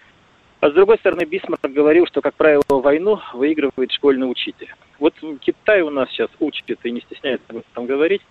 А 0.61 0.71
с 0.71 0.73
другой 0.73 0.99
стороны, 0.99 1.25
Бисмарк 1.25 1.61
говорил, 1.63 2.07
что, 2.07 2.21
как 2.21 2.35
правило, 2.35 2.63
войну 2.69 3.21
выигрывает 3.33 3.93
школьный 3.93 4.31
учитель. 4.31 4.75
Вот 4.99 5.15
Китай 5.41 5.83
у 5.83 5.91
нас 5.91 6.11
сейчас 6.11 6.31
учит 6.41 6.79
и 6.83 6.91
не 6.91 7.01
стесняется 7.01 7.47
об 7.49 7.59
этом 7.59 7.87
говорить 7.87 8.23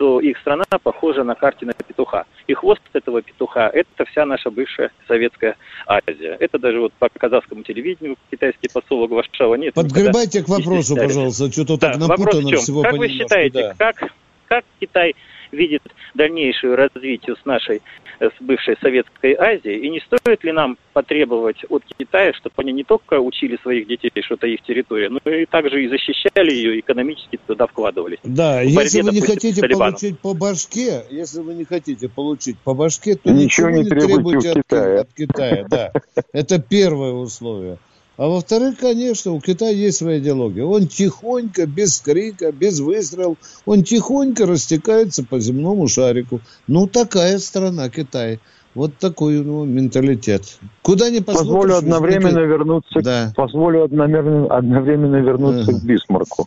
что 0.00 0.20
их 0.20 0.38
страна 0.38 0.64
похожа 0.82 1.24
на 1.24 1.34
карте 1.34 1.66
на 1.66 1.72
петуха. 1.72 2.24
И 2.46 2.54
хвост 2.54 2.80
этого 2.94 3.20
петуха– 3.20 3.70
это 3.74 4.04
вся 4.06 4.24
наша 4.24 4.50
бывшая 4.50 4.90
Советская 5.06 5.56
Азия. 5.86 6.36
Это 6.40 6.58
даже 6.58 6.80
вот 6.80 6.92
по 6.94 7.08
казахскому 7.08 7.62
телевидению 7.64 8.16
китайский 8.30 8.68
посол 8.72 9.06
Варшава 9.06 9.56
нет. 9.56 9.74
Подгребайте 9.74 10.42
к 10.42 10.48
вопросу, 10.48 10.96
пожалуйста, 10.96 11.52
что-то 11.52 11.76
да, 11.76 11.92
так 11.92 12.00
напутано 12.00 12.56
всего 12.56 12.82
Как 12.82 12.96
вы 12.96 13.08
считаете, 13.08 13.74
да. 13.78 13.92
как, 13.92 14.12
как 14.46 14.64
Китай 14.80 15.14
видит 15.52 15.82
дальнейшее 16.14 16.76
развитие 16.76 17.36
с 17.36 17.44
нашей 17.44 17.82
с 18.20 18.42
бывшей 18.42 18.76
Советской 18.80 19.34
Азии, 19.34 19.74
и 19.74 19.88
не 19.88 20.00
стоит 20.00 20.44
ли 20.44 20.52
нам 20.52 20.76
потребовать 20.92 21.64
от 21.68 21.82
Китая, 21.98 22.32
чтобы 22.34 22.54
они 22.58 22.72
не 22.72 22.84
только 22.84 23.20
учили 23.20 23.58
своих 23.62 23.86
детей, 23.86 24.10
что 24.22 24.34
это 24.34 24.46
их 24.46 24.62
территория, 24.62 25.08
но 25.08 25.18
и 25.30 25.46
также 25.46 25.84
и 25.84 25.88
защищали 25.88 26.52
ее, 26.52 26.80
экономически 26.80 27.38
туда 27.46 27.66
вкладывались. 27.66 28.18
Да, 28.22 28.60
если 28.60 29.02
вы 29.02 29.12
не 29.12 29.20
хотите 29.20 29.66
получить 29.66 30.18
по 30.18 30.34
башке, 30.34 31.04
если 31.10 31.40
вы 31.40 31.54
не 31.54 31.64
хотите 31.64 32.08
получить 32.08 32.58
по 32.58 32.74
башке, 32.74 33.16
то 33.16 33.30
ничего, 33.30 33.70
ничего 33.70 33.82
не 33.82 33.88
требуйте, 33.88 34.10
требуйте 34.10 34.50
от, 34.50 34.56
Китая. 34.56 35.00
от 35.00 35.12
Китая. 35.14 35.66
Да, 35.68 35.92
это 36.32 36.60
первое 36.60 37.12
условие. 37.12 37.78
А 38.20 38.28
во-вторых, 38.28 38.76
конечно, 38.78 39.32
у 39.32 39.40
Китая 39.40 39.70
есть 39.70 39.96
своя 39.96 40.18
идеология. 40.18 40.62
Он 40.62 40.86
тихонько, 40.86 41.66
без 41.66 41.98
крика, 42.00 42.52
без 42.52 42.78
выстрелов, 42.78 43.38
он 43.64 43.82
тихонько 43.82 44.44
растекается 44.44 45.24
по 45.24 45.40
земному 45.40 45.88
шарику. 45.88 46.42
Ну, 46.66 46.86
такая 46.86 47.38
страна 47.38 47.88
Китай. 47.88 48.38
Вот 48.74 48.94
такой 48.98 49.38
у 49.38 49.44
него 49.44 49.64
менталитет. 49.64 50.58
Куда 50.82 51.08
не 51.08 51.22
Позволю 51.22 51.76
одновременно 51.76 52.40
вернуться, 52.40 53.00
да. 53.00 53.32
позволю 53.34 53.84
одновременно, 53.84 54.54
одновременно 54.54 55.16
вернуться 55.16 55.70
uh-huh. 55.70 55.80
к 55.80 55.84
Бисмарку. 55.84 56.46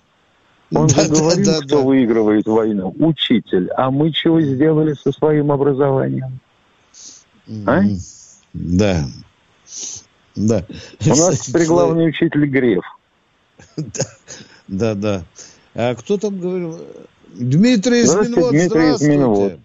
Он 0.75 0.85
да, 0.85 1.01
же 1.01 1.09
да, 1.09 1.15
говорил, 1.15 1.45
да, 1.45 1.57
кто 1.61 1.77
да. 1.77 1.81
выигрывает 1.81 2.45
войну. 2.45 2.93
Учитель. 2.99 3.71
А 3.71 3.89
мы 3.89 4.11
чего 4.11 4.39
сделали 4.41 4.93
со 4.93 5.11
своим 5.11 5.51
образованием? 5.51 6.39
А? 7.65 7.81
Да. 8.53 9.07
Да. 10.35 10.65
У 11.05 11.09
нас 11.09 11.39
теперь 11.39 11.65
главный 11.67 12.09
учитель 12.09 12.45
Греф. 12.47 12.83
Да, 14.67 14.95
да. 14.95 15.23
А 15.75 15.95
кто 15.95 16.17
там 16.17 16.39
говорил? 16.39 16.79
Дмитрий 17.27 18.03
Изминвод, 18.03 18.51
Дмитрий 18.51 18.93
здравствуйте. 18.95 19.59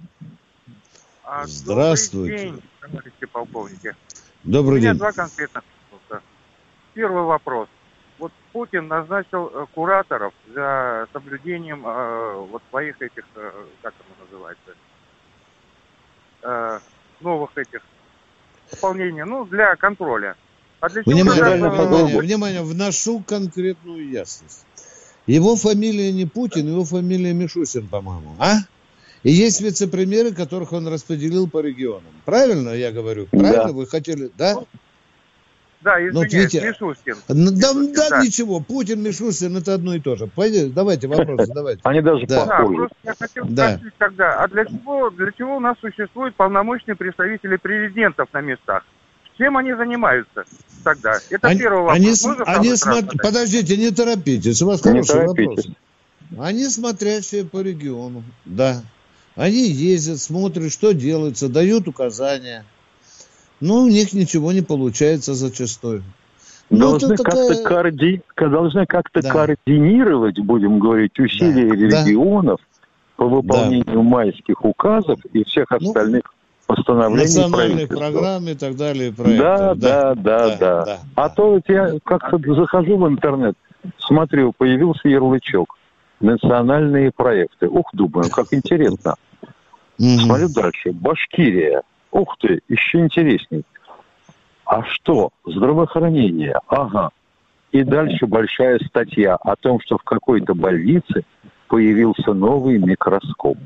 А, 1.25 1.47
здравствуйте. 1.47 2.33
Добрый 2.33 2.51
день, 2.51 2.63
товарищи 2.81 3.27
полковники. 3.33 3.97
Добрый 4.45 4.79
У 4.79 4.81
меня 4.81 4.91
день. 4.91 4.99
два 4.99 5.13
конкретных 5.13 5.65
вопроса. 5.91 6.23
Первый 6.95 7.23
вопрос. 7.25 7.69
Вот 8.19 8.33
Путин 8.53 8.89
назначил 8.89 9.51
э, 9.53 9.67
кураторов 9.75 10.33
за 10.55 11.07
соблюдением 11.13 11.87
э, 11.87 12.47
вот 12.51 12.63
своих 12.71 13.01
этих, 13.01 13.25
э, 13.37 13.51
как 13.83 13.95
это 13.95 14.25
называется, 14.25 14.71
э, 16.43 16.81
новых 17.21 17.57
этих 17.57 17.83
исполнения, 18.73 19.25
ну, 19.25 19.45
для 19.45 19.77
контроля. 19.77 20.35
А 20.81 20.89
для 20.89 21.03
внимание, 21.03 21.43
внимание, 21.43 22.21
внимание, 22.21 22.63
вношу 22.63 23.23
конкретную 23.27 24.09
ясность. 24.09 24.65
Его 25.27 25.57
фамилия 25.57 26.13
не 26.13 26.25
Путин, 26.25 26.69
его 26.69 26.85
фамилия 26.85 27.33
Мишусин, 27.33 27.89
по-моему. 27.89 28.37
А? 28.39 28.59
И 29.25 29.31
есть 29.31 29.61
вице-премьеры, 29.61 30.33
которых 30.33 30.73
он 30.73 30.87
распределил 30.89 31.51
по 31.51 31.61
регионам. 31.61 32.13
Правильно 32.25 32.71
я 32.71 32.93
говорю? 32.93 33.27
Правильно 33.27 33.67
да. 33.67 33.73
вы 33.73 33.87
хотели? 33.87 34.31
Да? 34.39 34.57
Да, 35.81 35.95
извиняюсь, 35.99 36.15
ну, 36.15 36.39
видите, 36.39 36.61
Мишустин. 36.61 37.17
Да, 37.29 37.35
Мишустин, 37.35 37.93
да, 37.95 38.09
да, 38.11 38.25
ничего, 38.25 38.61
Путин, 38.61 39.03
Мишустин, 39.03 39.57
это 39.57 39.75
одно 39.75 39.95
и 39.95 40.01
то 40.01 40.17
же. 40.17 40.27
Пойдите, 40.27 40.73
давайте 40.73 41.07
вопросы, 41.09 41.53
давайте. 41.53 41.81
Они 41.85 42.01
даже 42.01 42.27
да. 42.27 42.47
похожи. 42.47 42.73
Да, 42.73 42.77
просто 42.77 42.97
я 43.05 43.15
хотел 43.15 43.45
спросить 43.45 43.95
тогда, 43.99 44.43
а 44.43 44.49
для 44.49 44.65
чего, 44.65 45.11
для 45.11 45.33
чего 45.33 45.57
у 45.57 45.61
нас 45.61 45.77
существуют 45.81 46.35
полномочные 46.37 46.97
представители 46.97 47.57
президентов 47.57 48.29
на 48.33 48.41
местах? 48.41 48.85
Чем 49.39 49.57
они 49.57 49.73
занимаются 49.73 50.45
тогда? 50.83 51.19
Это 51.31 51.49
они, 51.49 51.61
первый 51.61 51.83
вопрос. 51.83 51.97
Они, 51.97 52.09
они 52.47 52.77
см... 52.77 53.19
Подождите, 53.23 53.77
не 53.77 53.91
торопитесь. 53.91 54.61
У 54.63 54.67
вас 54.67 54.85
не 54.85 54.91
хороший 54.91 55.13
торопитесь. 55.13 55.67
вопрос. 55.69 56.47
Они 56.47 56.69
смотрящие 56.69 57.45
по 57.45 57.63
региону, 57.63 58.25
да. 58.45 58.83
Они 59.37 59.69
ездят, 59.69 60.19
смотрят, 60.19 60.73
что 60.73 60.93
делается, 60.93 61.49
дают 61.49 61.87
указания. 61.87 62.65
Но 63.61 63.83
у 63.83 63.89
них 63.89 64.13
ничего 64.13 64.53
не 64.53 64.63
получается 64.63 65.35
зачастую. 65.35 66.03
Ну, 66.71 66.91
должны 66.91 67.17
как-то 67.17 67.49
такая... 67.49 67.65
коорди... 67.65 68.23
должны 68.37 68.87
как-то 68.87 69.23
да. 69.23 69.31
координировать, 69.31 70.39
будем 70.41 70.81
говорить, 70.81 71.19
усилия 71.19 71.69
да. 71.89 72.05
регионов 72.05 72.61
да. 72.61 72.89
по 73.17 73.29
выполнению 73.29 73.85
да. 73.85 74.03
майских 74.03 74.65
указов 74.65 75.21
и 75.33 75.45
всех 75.45 75.71
ну, 75.71 75.77
остальных 75.89 76.25
постановлений 76.69 77.25
Национальных 77.25 77.89
программ 77.89 78.47
и 78.47 78.55
так 78.55 78.77
далее. 78.77 79.11
Да, 79.17 79.75
да, 79.75 79.75
да, 79.75 80.15
да, 80.15 80.57
да, 80.57 80.85
да. 80.85 80.99
А 81.17 81.29
то 81.31 81.53
вот 81.53 81.63
я 81.67 81.95
как-то 82.05 82.39
захожу 82.55 82.99
в 82.99 83.09
интернет, 83.09 83.57
смотрю, 83.99 84.53
появился 84.53 85.09
ярлычок. 85.09 85.77
Национальные 86.21 87.11
проекты. 87.11 87.69
Ух, 87.69 87.87
думаю, 87.93 88.29
как 88.31 88.53
интересно. 88.53 89.15
Смотрю 89.99 90.49
дальше. 90.49 90.93
Башкирия. 90.93 91.83
Ух 92.11 92.37
ты, 92.41 92.61
еще 92.69 92.99
интересней. 92.99 93.65
А 94.67 94.83
что? 94.83 95.31
Здравоохранение. 95.47 96.59
Ага. 96.67 97.11
И 97.73 97.83
дальше 97.83 98.27
большая 98.27 98.79
статья 98.81 99.37
о 99.37 99.57
том, 99.57 99.81
что 99.81 99.97
в 99.97 100.03
какой-то 100.03 100.55
больнице 100.55 101.25
появился 101.69 102.35
новый 102.35 102.79
микроскоп. 102.79 103.59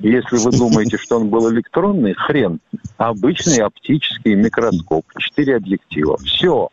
Если 0.00 0.36
вы 0.36 0.50
думаете, 0.50 0.98
что 0.98 1.18
он 1.18 1.28
был 1.28 1.50
электронный, 1.52 2.14
хрен. 2.14 2.60
Обычный 2.96 3.58
оптический 3.58 4.34
микроскоп, 4.34 5.04
четыре 5.18 5.56
объектива. 5.56 6.18
Все. 6.18 6.70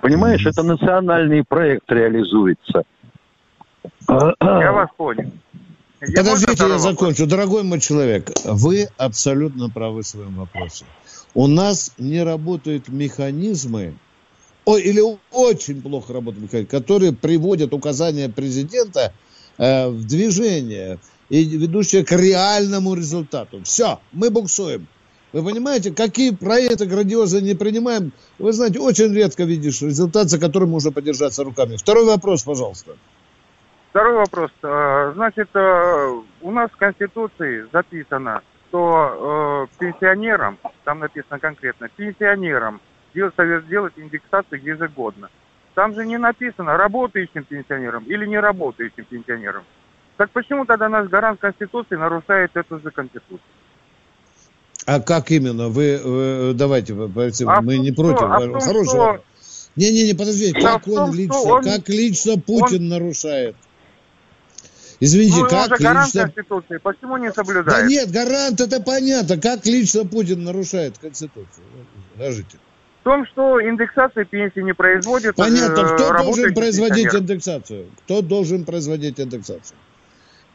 Понимаешь, 0.00 0.46
это 0.46 0.62
национальный 0.62 1.44
проект 1.44 1.90
реализуется. 1.90 2.84
Я 4.08 4.72
вас 4.72 4.88
понял. 4.96 5.30
Подождите, 6.00 6.66
я 6.66 6.78
закончу. 6.78 7.26
Дорогой 7.26 7.62
мой 7.62 7.78
человек, 7.78 8.30
вы 8.44 8.88
абсолютно 8.96 9.68
правы 9.68 10.02
в 10.02 10.06
своем 10.06 10.34
вопросе. 10.36 10.86
У 11.34 11.46
нас 11.46 11.92
не 11.98 12.22
работают 12.22 12.88
механизмы, 12.88 13.94
ой, 14.64 14.82
или 14.82 15.02
очень 15.30 15.82
плохо 15.82 16.14
работают 16.14 16.44
механизмы, 16.44 16.70
которые 16.70 17.12
приводят 17.12 17.74
указания 17.74 18.30
президента 18.30 19.12
э, 19.58 19.88
в 19.88 20.06
движение 20.06 20.98
и 21.30 21.44
ведущие 21.44 22.04
к 22.04 22.12
реальному 22.12 22.94
результату. 22.94 23.62
Все, 23.62 24.00
мы 24.12 24.30
буксуем. 24.30 24.86
Вы 25.32 25.44
понимаете, 25.44 25.92
какие 25.92 26.34
проекты 26.34 26.86
грандиозные 26.86 27.42
не 27.42 27.54
принимаем, 27.54 28.12
вы 28.38 28.52
знаете, 28.52 28.80
очень 28.80 29.14
редко 29.14 29.44
видишь 29.44 29.80
результат, 29.80 30.28
за 30.28 30.40
которым 30.40 30.70
можно 30.70 30.90
подержаться 30.90 31.44
руками. 31.44 31.76
Второй 31.76 32.04
вопрос, 32.04 32.42
пожалуйста. 32.42 32.96
Второй 33.90 34.14
вопрос. 34.14 34.50
Э, 34.62 35.12
значит, 35.14 35.48
э, 35.54 36.20
у 36.42 36.50
нас 36.50 36.70
в 36.70 36.76
Конституции 36.76 37.66
записано, 37.72 38.42
что 38.68 39.68
э, 39.72 39.78
пенсионерам, 39.78 40.58
там 40.84 40.98
написано 40.98 41.38
конкретно, 41.38 41.88
пенсионерам 41.88 42.80
делать, 43.14 43.34
делать 43.68 43.92
индексацию 43.96 44.62
ежегодно. 44.62 45.28
Там 45.74 45.94
же 45.94 46.04
не 46.06 46.18
написано 46.18 46.76
работающим 46.76 47.44
пенсионерам 47.44 48.04
или 48.04 48.26
не 48.26 48.38
работающим 48.38 49.04
пенсионерам. 49.04 49.62
Так 50.20 50.32
почему 50.32 50.66
тогда 50.66 50.90
наш 50.90 51.08
гарант 51.08 51.40
Конституции 51.40 51.96
нарушает 51.96 52.50
эту 52.52 52.78
же 52.78 52.90
Конституцию? 52.90 53.40
А 54.84 55.00
как 55.00 55.30
именно? 55.30 55.68
Вы, 55.68 55.98
вы 56.04 56.52
давайте, 56.52 56.92
а 57.46 57.62
мы 57.62 57.78
не 57.78 57.90
против. 57.90 58.24
А 58.24 58.38
том, 58.38 58.60
Хороший 58.60 58.90
что... 58.90 59.24
Не-не-не, 59.76 60.12
подождите, 60.12 60.60
как 60.60 60.86
он 60.88 60.94
том, 60.94 61.14
лично, 61.14 61.38
он... 61.38 61.64
как 61.64 61.88
лично 61.88 62.38
Путин 62.38 62.82
он... 62.82 62.88
нарушает? 62.90 63.56
Извините, 65.00 65.38
ну, 65.38 65.48
как 65.48 65.70
он 65.70 65.78
гарант 65.78 66.08
лично... 66.08 66.22
Конституции, 66.24 66.76
почему 66.76 67.16
не 67.16 67.32
соблюдает? 67.32 67.66
Да 67.66 67.88
нет, 67.88 68.10
гарант, 68.10 68.60
это 68.60 68.82
понятно. 68.82 69.38
Как 69.38 69.64
лично 69.64 70.04
Путин 70.04 70.44
нарушает 70.44 70.98
Конституцию? 70.98 71.64
Скажите. 72.16 72.58
В 73.00 73.04
том, 73.04 73.24
что 73.24 73.58
индексация 73.66 74.26
пенсии 74.26 74.60
не 74.60 74.74
производит. 74.74 75.34
Понятно, 75.36 75.80
э, 75.80 75.94
кто 75.94 76.12
должен 76.12 76.52
производить 76.52 77.14
индексацию? 77.14 77.86
Кто 78.04 78.20
должен 78.20 78.66
производить 78.66 79.18
индексацию? 79.18 79.78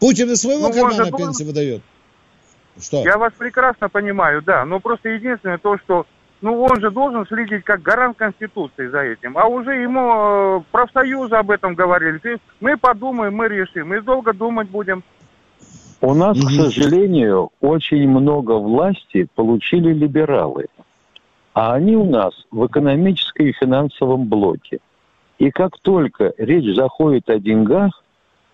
Путин 0.05 0.29
из 0.29 0.41
своего 0.41 0.67
ну, 0.67 0.71
кармана 0.71 0.97
должен... 0.97 1.17
пенсии 1.17 1.43
выдает? 1.43 1.81
Что? 2.79 3.03
Я 3.03 3.17
вас 3.17 3.33
прекрасно 3.35 3.89
понимаю, 3.89 4.43
да. 4.43 4.63
Но 4.63 4.79
просто 4.79 5.09
единственное 5.09 5.57
то, 5.57 5.79
что 5.79 6.05
ну, 6.41 6.61
он 6.61 6.79
же 6.79 6.91
должен 6.91 7.25
следить 7.25 7.63
как 7.63 7.81
гарант 7.81 8.15
Конституции 8.15 8.85
за 8.85 8.99
этим. 8.99 9.35
А 9.35 9.47
уже 9.47 9.71
ему 9.73 10.59
э, 10.59 10.61
профсоюзы 10.71 11.35
об 11.35 11.49
этом 11.49 11.73
говорили. 11.73 12.37
Мы 12.59 12.77
подумаем, 12.77 13.33
мы 13.33 13.47
решим. 13.47 13.87
Мы 13.87 13.99
долго 14.01 14.31
думать 14.31 14.69
будем. 14.69 15.01
У 16.01 16.13
нас, 16.13 16.37
к 16.37 16.51
сожалению, 16.51 17.49
очень 17.59 18.07
много 18.07 18.59
власти 18.59 19.27
получили 19.33 19.91
либералы. 19.91 20.67
А 21.53 21.73
они 21.73 21.95
у 21.95 22.05
нас 22.05 22.35
в 22.51 22.63
экономическом 22.67 23.47
и 23.47 23.53
финансовом 23.53 24.25
блоке. 24.25 24.77
И 25.39 25.49
как 25.49 25.79
только 25.79 26.31
речь 26.37 26.75
заходит 26.75 27.27
о 27.31 27.39
деньгах, 27.39 28.03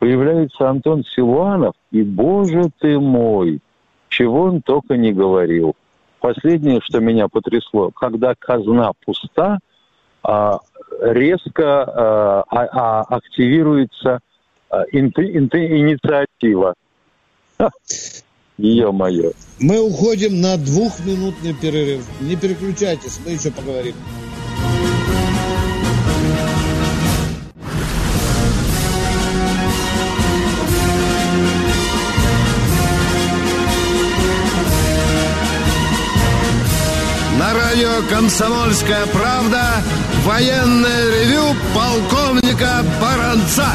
появляется 0.02 0.68
Антон 0.68 1.06
Силуанов, 1.06 1.76
и, 1.92 2.02
боже 2.02 2.72
ты 2.80 3.00
мой, 3.00 3.60
чего 4.10 4.46
он 4.46 4.64
только 4.64 4.98
не 4.98 5.14
говорил. 5.14 5.76
Последнее, 6.20 6.80
что 6.82 7.00
меня 7.00 7.28
потрясло, 7.28 7.92
когда 7.92 8.34
казна 8.34 8.94
пуста, 9.06 9.60
а, 10.24 10.58
резко 11.02 11.84
а, 11.84 12.44
а, 12.50 13.02
активируется 13.16 14.22
инициатива. 14.92 16.74
Ё-моё. 18.58 19.34
Мы 19.60 19.80
уходим 19.80 20.42
на 20.42 20.58
двухминутный 20.58 21.54
перерыв. 21.54 22.08
Не 22.22 22.36
переключайтесь, 22.36 23.20
мы 23.24 23.34
еще 23.34 23.52
поговорим. 23.52 23.94
Радио 38.02 38.16
«Комсомольская 38.16 39.06
правда» 39.08 39.62
военное 40.26 41.10
ревю 41.12 41.56
полковника 41.76 42.84
Баранца. 43.02 43.66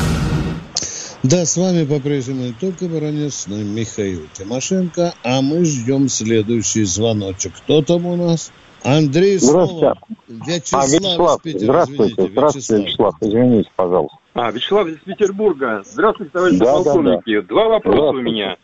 Да, 1.23 1.45
с 1.45 1.57
вами 1.57 1.85
по-прежнему 1.85 2.45
не 2.45 2.53
только 2.53 2.87
Баранец, 2.87 3.47
но 3.49 3.57
и 3.57 3.65
Михаил 3.65 4.27
Тимошенко. 4.33 5.12
А 5.25 5.43
мы 5.43 5.65
ждем 5.65 6.09
следующий 6.09 6.85
звоночек. 6.85 7.53
Кто 7.57 7.83
там 7.83 8.07
у 8.07 8.17
нас? 8.17 8.53
Андрей 8.85 9.39
Здравствуйте. 9.39 9.95
Вячеслав, 10.29 10.85
а, 10.85 10.87
Вячеслав. 10.87 11.43
Питера, 11.43 11.65
здравствуйте, 11.65 12.12
извините, 12.12 12.33
здравствуйте, 12.33 12.85
Вячеслав. 12.85 13.15
Извините, 13.21 13.71
пожалуйста. 13.75 14.19
А, 14.35 14.51
Вячеслав 14.53 14.87
из 14.87 14.99
Петербурга. 14.99 15.83
Здравствуйте, 15.85 16.33
товарищи 16.33 16.59
да, 16.59 16.73
полковники. 16.73 17.35
Да, 17.35 17.43
да. 17.43 17.49
Два 17.49 17.69
вопроса 17.69 18.19
у 18.19 18.21
меня. 18.21 18.57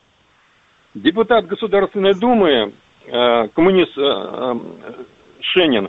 Депутат 0.94 1.46
Государственной 1.46 2.14
Думы, 2.14 2.74
э, 3.06 3.48
коммунист 3.48 3.98
э, 3.98 4.02
э, 4.02 4.54
Шенин, 5.42 5.88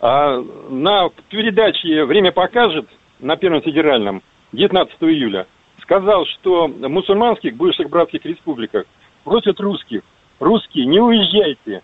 э, 0.00 0.44
на 0.70 1.08
передаче 1.28 2.04
«Время 2.04 2.32
покажет» 2.32 2.88
на 3.20 3.36
Первом 3.36 3.62
федеральном 3.62 4.22
19 4.52 4.96
июля– 5.02 5.46
сказал, 5.88 6.26
что 6.26 6.66
в 6.66 6.88
мусульманских 6.88 7.56
бывших 7.56 7.88
братских 7.88 8.22
республиках 8.26 8.84
просят 9.24 9.58
русских, 9.58 10.02
русские, 10.38 10.84
не 10.84 11.00
уезжайте, 11.00 11.82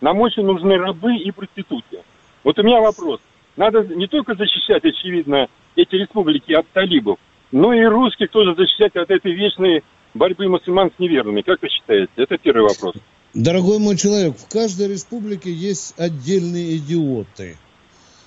нам 0.00 0.18
очень 0.20 0.44
нужны 0.44 0.78
рабы 0.78 1.16
и 1.16 1.30
проститутки. 1.30 1.98
Вот 2.42 2.58
у 2.58 2.62
меня 2.62 2.80
вопрос. 2.80 3.20
Надо 3.56 3.82
не 3.84 4.06
только 4.06 4.34
защищать, 4.34 4.84
очевидно, 4.84 5.48
эти 5.76 5.94
республики 5.94 6.52
от 6.52 6.66
талибов, 6.68 7.18
но 7.52 7.74
и 7.74 7.84
русских 7.84 8.30
тоже 8.30 8.54
защищать 8.54 8.96
от 8.96 9.10
этой 9.10 9.32
вечной 9.32 9.84
борьбы 10.14 10.48
мусульман 10.48 10.90
с 10.90 10.98
неверными. 10.98 11.42
Как 11.42 11.60
вы 11.60 11.68
считаете? 11.68 12.10
Это 12.16 12.38
первый 12.38 12.62
вопрос. 12.62 12.94
Дорогой 13.34 13.80
мой 13.80 13.96
человек, 13.96 14.38
в 14.38 14.48
каждой 14.48 14.86
республике 14.86 15.52
есть 15.52 15.92
отдельные 15.96 16.78
идиоты. 16.78 17.58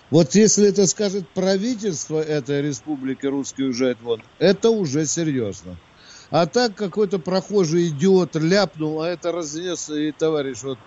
Вот 0.09 0.35
если 0.35 0.67
это 0.67 0.85
скажет 0.85 1.33
правительство 1.33 2.21
этой 2.21 2.61
республики, 2.61 3.25
русские 3.25 3.67
уезжают 3.67 4.01
вон, 4.01 4.21
это 4.37 4.69
уже 4.69 5.05
серьезно. 5.05 5.79
А 6.29 6.45
так 6.45 6.75
какой-то 6.75 7.19
прохожий 7.19 7.87
идиот 7.87 8.35
ляпнул, 8.35 8.99
а 8.99 9.09
это 9.09 9.31
разнес 9.31 9.89
и 9.89 10.11
товарищ, 10.11 10.61
вот, 10.63 10.79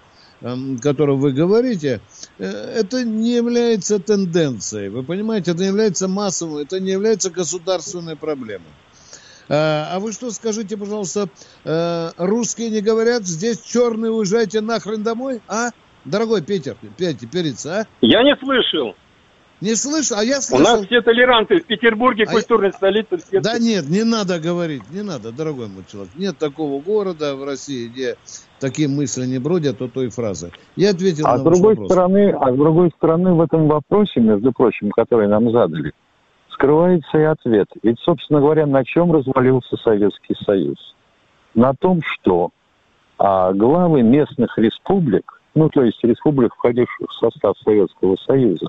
эм, 0.43 0.77
которого 0.77 1.17
вы 1.17 1.33
говорите, 1.33 2.03
э, 2.39 2.45
это 2.45 3.05
не 3.05 3.35
является 3.35 4.01
тенденцией. 4.01 4.91
Вы 4.91 5.03
понимаете, 5.03 5.53
это 5.53 5.61
не 5.61 5.69
является 5.69 6.09
массовым, 6.09 6.59
это 6.59 6.79
не 6.79 6.91
является 6.91 7.31
государственной 7.31 8.17
проблемой. 8.17 8.75
Э, 9.51 9.95
а 9.95 9.99
вы 9.99 10.13
что 10.13 10.31
скажите, 10.31 10.77
пожалуйста, 10.77 11.29
э, 11.65 12.11
русские 12.19 12.71
не 12.71 12.81
говорят, 12.81 13.25
здесь 13.25 13.61
черные, 13.61 14.13
уезжайте 14.13 14.61
нахрен 14.61 15.03
домой, 15.03 15.41
а? 15.49 15.71
Дорогой 16.05 16.41
Питер, 16.41 16.77
Петя, 16.97 17.27
Перец, 17.27 17.67
а? 17.67 17.85
Я 18.01 18.23
не 18.23 18.37
слышал. 18.37 18.95
Не 19.61 19.75
слышал, 19.75 20.19
а 20.19 20.25
я 20.25 20.41
слышал. 20.41 20.75
У 20.75 20.77
нас 20.79 20.87
все 20.87 21.03
толеранты 21.03 21.59
в 21.59 21.67
Петербурге, 21.67 22.25
а 22.29 22.31
культурной 22.31 22.73
столице. 22.73 23.19
Все... 23.19 23.41
Да 23.41 23.59
нет, 23.59 23.89
не 23.89 24.05
надо 24.05 24.39
говорить, 24.39 24.89
не 24.91 25.03
надо, 25.03 25.33
дорогой 25.33 25.67
мой 25.67 25.85
человек. 25.91 26.13
Нет 26.15 26.39
такого 26.39 26.81
города 26.81 27.35
в 27.35 27.45
России, 27.45 27.89
где 27.89 28.15
такие 28.61 28.87
мысли 28.87 29.27
не 29.27 29.41
бродят 29.41 29.83
от 29.83 29.93
той 29.93 30.11
фразы. 30.11 30.53
Я 30.77 30.91
ответил 30.91 31.27
а 31.27 31.33
на 31.33 31.39
с 31.39 31.43
другой 31.43 31.75
вопрос. 31.75 31.91
стороны, 31.91 32.31
А 32.41 32.53
с 32.53 32.57
другой 32.57 32.91
стороны, 32.97 33.35
в 33.35 33.41
этом 33.41 33.67
вопросе, 33.67 34.21
между 34.21 34.53
прочим, 34.53 34.91
который 34.93 35.27
нам 35.27 35.51
задали, 35.51 35.93
скрывается 36.61 37.19
и 37.19 37.23
ответ. 37.23 37.69
Ведь, 37.83 37.99
собственно 38.01 38.41
говоря, 38.41 38.67
на 38.67 38.85
чем 38.85 39.13
развалился 39.13 39.77
Советский 39.79 40.35
Союз? 40.45 40.95
На 41.55 41.73
том, 41.75 42.01
что 42.05 42.51
а, 43.19 43.53
главы 43.53 44.03
местных 44.03 44.57
республик, 44.59 45.41
ну, 45.55 45.71
то 45.71 45.83
есть 45.83 45.99
республик, 46.05 46.55
входивших 46.55 47.09
в 47.09 47.15
состав 47.15 47.57
Советского 47.65 48.17
Союза, 48.17 48.67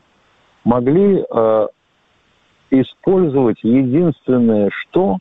могли 0.63 1.23
э, 1.23 1.67
использовать 2.69 3.58
единственное, 3.63 4.69
что 4.71 5.17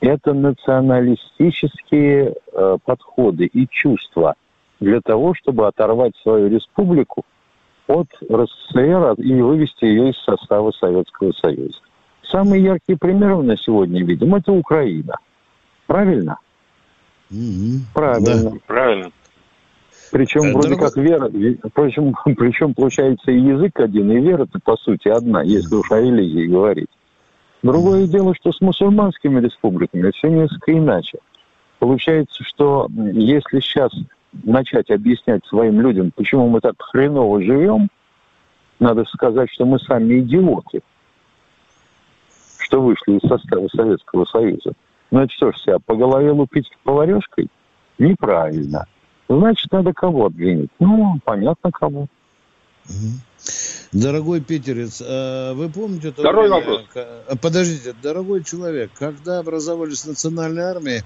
это 0.00 0.34
националистические 0.34 2.34
э, 2.52 2.76
подходы 2.84 3.46
и 3.46 3.66
чувства 3.68 4.34
для 4.80 5.00
того, 5.00 5.34
чтобы 5.34 5.66
оторвать 5.66 6.14
свою 6.22 6.48
республику 6.48 7.24
от 7.92 8.08
РСФСР 8.30 9.14
и 9.18 9.40
вывести 9.40 9.84
ее 9.84 10.10
из 10.10 10.18
состава 10.24 10.72
Советского 10.72 11.32
Союза. 11.32 11.78
Самый 12.22 12.60
яркий 12.60 12.94
пример 12.94 13.42
на 13.42 13.56
сегодня 13.56 14.04
видим– 14.04 14.34
это 14.36 14.52
Украина. 14.52 15.16
Правильно? 15.86 16.38
Mm-hmm. 17.30 17.78
Правильно. 17.92 18.50
Да. 18.50 18.56
Правильно. 18.66 19.10
Причем 20.10 20.42
э, 20.42 20.52
вроде 20.52 20.76
как 20.76 20.96
вера, 20.96 21.30
причем, 21.74 22.14
причем 22.36 22.74
получается 22.74 23.30
и 23.30 23.40
язык 23.40 23.80
один, 23.80 24.10
и 24.10 24.20
вера-то 24.20 24.58
по 24.62 24.76
сути 24.76 25.08
одна, 25.08 25.42
если 25.42 25.74
уж 25.74 25.90
о 25.90 26.00
религии 26.00 26.46
говорить. 26.46 26.90
Другое 27.62 28.06
дело, 28.06 28.34
что 28.34 28.52
с 28.52 28.60
мусульманскими 28.60 29.40
республиками 29.40 30.10
все 30.12 30.28
несколько 30.28 30.72
иначе. 30.72 31.18
Получается, 31.78 32.42
что 32.44 32.88
если 33.12 33.60
сейчас 33.60 33.92
начать 34.32 34.90
объяснять 34.90 35.44
своим 35.46 35.80
людям, 35.80 36.12
почему 36.14 36.48
мы 36.48 36.60
так 36.60 36.74
хреново 36.78 37.42
живем, 37.42 37.88
надо 38.80 39.04
сказать, 39.04 39.50
что 39.52 39.64
мы 39.64 39.78
сами 39.78 40.20
идиоты, 40.20 40.80
что 42.58 42.82
вышли 42.82 43.18
из 43.18 43.28
состава 43.28 43.68
Советского 43.68 44.24
Союза. 44.24 44.72
Ну 45.10 45.20
это 45.20 45.32
что 45.32 45.52
ж, 45.52 45.58
себя 45.58 45.78
по 45.78 45.94
голове 45.94 46.30
лупить 46.30 46.70
поварешкой? 46.82 47.48
Неправильно. 47.98 48.86
Значит, 49.28 49.70
надо 49.70 49.92
кого 49.92 50.26
обвинить? 50.26 50.70
Ну, 50.78 51.18
понятно, 51.24 51.70
кого. 51.70 52.08
Дорогой 53.92 54.40
питерец, 54.40 55.02
а 55.06 55.52
вы 55.54 55.68
помните... 55.68 56.12
Второй 56.12 56.48
время, 56.48 56.56
вопрос. 56.56 56.84
Подождите, 57.40 57.94
дорогой 58.02 58.42
человек, 58.42 58.90
когда 58.98 59.38
образовались 59.38 60.06
национальные 60.06 60.64
армии, 60.64 61.02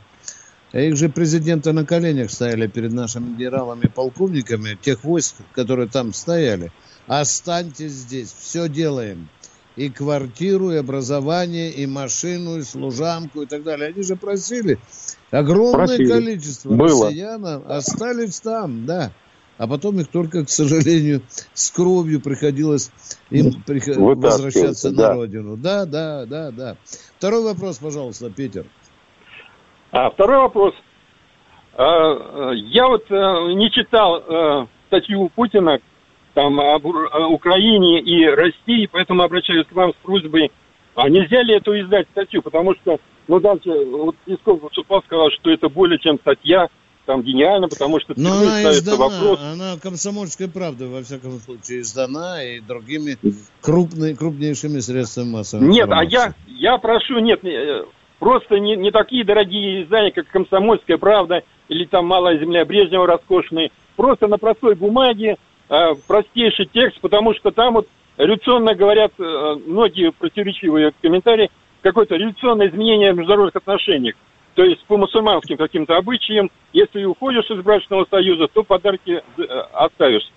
их 0.72 0.96
же 0.96 1.08
президенты 1.08 1.72
на 1.72 1.84
коленях 1.84 2.30
стояли 2.30 2.66
перед 2.66 2.92
нашими 2.92 3.36
генералами, 3.36 3.86
полковниками, 3.86 4.76
тех 4.80 5.04
войск, 5.04 5.36
которые 5.52 5.88
там 5.88 6.12
стояли. 6.12 6.72
Останьтесь 7.06 7.92
здесь, 7.92 8.34
все 8.36 8.68
делаем. 8.68 9.28
И 9.76 9.90
квартиру, 9.90 10.72
и 10.72 10.76
образование, 10.76 11.70
и 11.70 11.86
машину, 11.86 12.58
и 12.58 12.62
служанку, 12.62 13.42
и 13.42 13.46
так 13.46 13.62
далее. 13.62 13.90
Они 13.90 14.02
же 14.02 14.16
просили. 14.16 14.78
Огромное 15.30 15.86
просили. 15.86 16.08
количество 16.08 16.72
Было. 16.72 17.06
россиян 17.06 17.62
остались 17.68 18.40
там, 18.40 18.86
да. 18.86 19.12
А 19.58 19.66
потом 19.66 20.00
их 20.00 20.08
только, 20.08 20.44
к 20.44 20.50
сожалению, 20.50 21.22
с 21.54 21.70
кровью 21.70 22.20
приходилось 22.20 22.90
им 23.30 23.62
приход... 23.62 23.96
возвращаться 23.96 24.90
да. 24.90 25.08
на 25.08 25.14
родину. 25.14 25.56
Да, 25.56 25.84
да, 25.84 26.26
да, 26.26 26.50
да. 26.50 26.76
Второй 27.18 27.42
вопрос, 27.42 27.78
пожалуйста, 27.78 28.30
Питер. 28.30 28.66
А 29.96 30.10
второй 30.10 30.36
вопрос. 30.36 30.74
А, 31.72 32.52
я 32.52 32.86
вот 32.86 33.04
э, 33.08 33.14
не 33.54 33.70
читал 33.70 34.18
э, 34.18 34.66
статью 34.88 35.30
Путина 35.34 35.78
там 36.34 36.60
об 36.60 36.84
Украине 36.84 38.00
и 38.00 38.26
России, 38.26 38.90
поэтому 38.92 39.22
обращаюсь 39.22 39.66
к 39.66 39.72
вам 39.72 39.92
с 39.92 39.96
просьбой, 40.04 40.52
а 40.94 41.08
нельзя 41.08 41.42
ли 41.42 41.54
эту 41.56 41.80
издать 41.80 42.06
статью? 42.10 42.42
Потому 42.42 42.74
что, 42.74 42.98
ну, 43.26 43.40
дальше, 43.40 43.70
вот 43.70 44.16
Песков 44.26 44.60
выступал, 44.60 45.02
сказал, 45.04 45.30
что 45.30 45.50
это 45.50 45.70
более 45.70 45.98
чем 45.98 46.18
статья, 46.18 46.68
там 47.06 47.22
гениально, 47.22 47.68
потому 47.68 47.98
что 47.98 48.12
Но 48.18 48.32
она 48.32 48.70
издана, 48.72 48.96
вопрос. 48.98 49.40
она 49.40 49.76
комсомольская 49.82 50.48
правда, 50.48 50.88
во 50.88 51.02
всяком 51.02 51.38
случае, 51.38 51.80
издана 51.80 52.42
и 52.42 52.60
другими 52.60 53.16
крупные, 53.62 54.14
крупнейшими 54.14 54.80
средствами 54.80 55.30
массовой 55.30 55.68
Нет, 55.68 55.86
информации. 55.86 56.16
а 56.18 56.20
я, 56.20 56.34
я 56.72 56.78
прошу, 56.78 57.18
нет, 57.20 57.40
просто 58.18 58.58
не, 58.58 58.76
не 58.76 58.90
такие 58.90 59.24
дорогие 59.24 59.82
издания, 59.82 60.10
как 60.10 60.26
«Комсомольская 60.28 60.98
правда» 60.98 61.42
или 61.68 61.84
там 61.84 62.06
«Малая 62.06 62.38
земля 62.38 62.64
Брежнева» 62.64 63.06
роскошные. 63.06 63.70
Просто 63.96 64.26
на 64.26 64.38
простой 64.38 64.74
бумаге 64.74 65.36
э, 65.68 65.94
простейший 66.06 66.66
текст, 66.66 67.00
потому 67.00 67.34
что 67.34 67.50
там 67.50 67.74
вот 67.74 67.88
революционно 68.16 68.74
говорят 68.74 69.12
э, 69.18 69.56
многие 69.66 70.12
противоречивые 70.12 70.92
комментарии, 71.02 71.50
какое-то 71.82 72.16
революционное 72.16 72.68
изменение 72.68 73.12
в 73.12 73.16
международных 73.16 73.56
отношениях. 73.56 74.14
То 74.54 74.64
есть 74.64 74.82
по 74.86 74.96
мусульманским 74.96 75.58
каким-то 75.58 75.96
обычаям, 75.96 76.50
если 76.72 77.04
уходишь 77.04 77.50
из 77.50 77.62
брачного 77.62 78.06
союза, 78.10 78.48
то 78.52 78.62
подарки 78.62 79.22
э, 79.36 79.42
оставишь. 79.72 80.30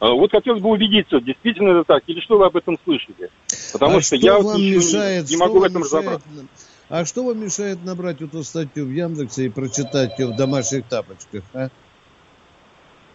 А 0.00 0.10
вот 0.10 0.32
хотелось 0.32 0.60
бы 0.60 0.68
убедиться, 0.68 1.18
действительно 1.20 1.70
это 1.70 1.84
так, 1.84 2.02
или 2.06 2.20
что 2.20 2.36
вы 2.36 2.44
об 2.44 2.56
этом 2.56 2.76
слышали? 2.84 3.30
Потому 3.72 3.96
а 3.96 4.00
что, 4.02 4.16
что 4.16 4.26
я 4.26 4.38
вот 4.38 4.58
мешает, 4.58 5.30
не, 5.30 5.36
могу 5.36 5.60
в 5.60 5.62
этом 5.62 5.82
разобраться. 5.82 6.28
А 6.88 7.04
что 7.04 7.24
вам 7.24 7.42
мешает 7.42 7.84
набрать 7.84 8.20
эту 8.20 8.42
статью 8.42 8.86
в 8.86 8.90
Яндексе 8.90 9.46
и 9.46 9.48
прочитать 9.48 10.18
ее 10.18 10.28
в 10.28 10.36
домашних 10.36 10.86
тапочках, 10.86 11.42
а? 11.54 11.68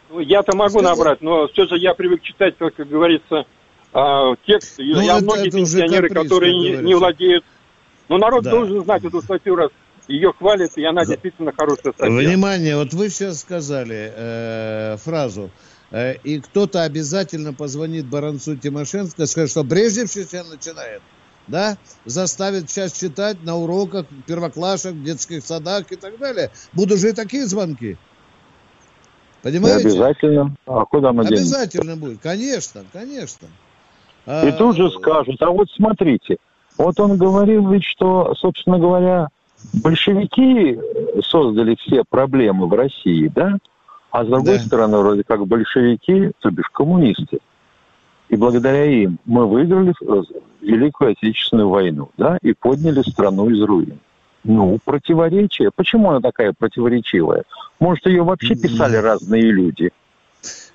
Ну, 0.10 0.20
я-то 0.20 0.56
могу 0.56 0.80
Скажи... 0.80 0.86
набрать, 0.86 1.22
но 1.22 1.48
все 1.50 1.66
же 1.66 1.78
я 1.78 1.94
привык 1.94 2.24
читать, 2.24 2.56
как 2.58 2.76
говорится, 2.76 3.46
а, 3.94 4.36
текст. 4.48 4.80
Ну, 4.80 5.02
я 5.02 5.18
это, 5.18 5.24
многие 5.24 5.48
это 5.50 5.58
пенсионеры, 5.58 6.10
каприз, 6.10 6.24
которые 6.24 6.58
не, 6.58 6.78
не 6.84 6.96
владеют. 6.96 7.46
Но 8.08 8.18
народ 8.18 8.44
да. 8.44 8.52
должен 8.52 8.84
знать 8.84 9.04
эту 9.04 9.22
статью, 9.22 9.56
раз 9.56 9.70
ее 10.08 10.34
хвалят, 10.34 10.72
и 10.76 10.84
она 10.84 11.02
да. 11.02 11.12
действительно 11.12 11.52
хорошая 11.56 11.94
статья. 11.94 12.10
Внимание, 12.10 12.76
вот 12.76 12.94
вы 12.94 13.10
сейчас 13.10 13.42
сказали 13.42 14.12
э, 14.16 14.98
фразу, 14.98 15.52
э, 15.92 16.16
и 16.24 16.40
кто-то 16.40 16.84
обязательно 16.84 17.54
позвонит 17.54 18.08
Баранцу 18.08 18.58
Тимошенко, 18.58 19.28
скажет, 19.28 19.52
что 19.52 19.64
Брежнев 19.64 20.10
сейчас 20.10 20.50
начинает 20.50 21.04
да, 21.50 21.78
заставит 22.06 22.70
сейчас 22.70 22.94
читать 22.94 23.44
на 23.44 23.58
уроках 23.58 24.06
первоклашек, 24.26 24.94
в 24.94 25.04
детских 25.04 25.46
садах 25.46 25.92
и 25.92 25.96
так 25.96 26.18
далее. 26.18 26.52
Будут 26.74 27.00
же 27.00 27.10
и 27.10 27.14
такие 27.14 27.46
звонки. 27.46 27.98
Понимаете? 29.42 29.88
И 29.88 29.92
обязательно. 29.92 30.56
А 30.66 30.86
куда 30.86 31.14
мы 31.14 31.24
Обязательно 31.24 31.84
денемся? 31.84 32.02
будет, 32.02 32.22
конечно, 32.22 32.84
конечно. 32.92 33.48
А, 34.26 34.46
и 34.46 34.50
а... 34.50 34.54
тут 34.54 34.78
же 34.78 34.90
скажут, 34.92 35.42
а 35.42 35.50
вот 35.50 35.70
смотрите, 35.72 36.38
вот 36.78 37.00
он 37.00 37.18
говорил 37.18 37.70
ведь, 37.72 37.86
что, 37.86 38.34
собственно 38.36 38.80
говоря, 38.80 39.28
большевики 39.74 40.80
создали 41.24 41.76
все 41.76 42.04
проблемы 42.08 42.68
в 42.68 42.74
России, 42.74 43.32
да? 43.34 43.58
А 44.12 44.24
с 44.24 44.28
другой 44.28 44.58
да. 44.58 44.64
стороны, 44.64 44.98
вроде 44.98 45.24
как 45.24 45.46
большевики, 45.46 46.32
то 46.40 46.50
бишь 46.50 46.70
коммунисты, 46.70 47.40
и 48.30 48.36
благодаря 48.36 48.86
им 48.86 49.20
мы 49.26 49.48
выиграли 49.48 49.94
э, 50.02 50.22
Великую 50.62 51.12
Отечественную 51.12 51.70
войну, 51.70 52.10
да, 52.18 52.38
и 52.42 52.54
подняли 52.54 53.02
страну 53.02 53.50
из 53.50 53.62
руин. 53.62 54.00
Ну, 54.44 54.80
противоречие. 54.84 55.72
Почему 55.76 56.12
она 56.12 56.22
такая 56.22 56.54
противоречивая? 56.58 57.44
Может, 57.80 58.06
ее 58.06 58.24
вообще 58.24 58.56
писали 58.56 58.96
разные 58.96 59.52
люди? 59.52 59.92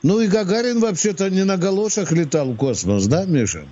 Ну 0.03 0.21
и 0.21 0.27
Гагарин 0.27 0.81
вообще-то 0.81 1.31
не 1.31 1.45
на 1.45 1.57
галошах 1.57 2.13
летал 2.13 2.53
в 2.53 2.57
космос, 2.57 3.07
да, 3.07 3.25
Миша? 3.25 3.65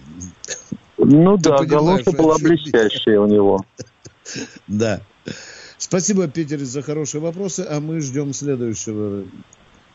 Ну 0.97 1.37
Ты 1.37 1.51
да, 1.51 1.65
галоша 1.65 2.13
была 2.13 2.37
блестящая 2.39 3.21
у 3.21 3.27
него. 3.27 3.61
Да. 4.67 5.01
Спасибо, 5.77 6.29
Питер, 6.29 6.61
за 6.61 6.81
хорошие 6.81 7.21
вопросы, 7.21 7.67
а 7.69 7.81
мы 7.81 8.01
ждем 8.01 8.33
следующего. 8.33 9.25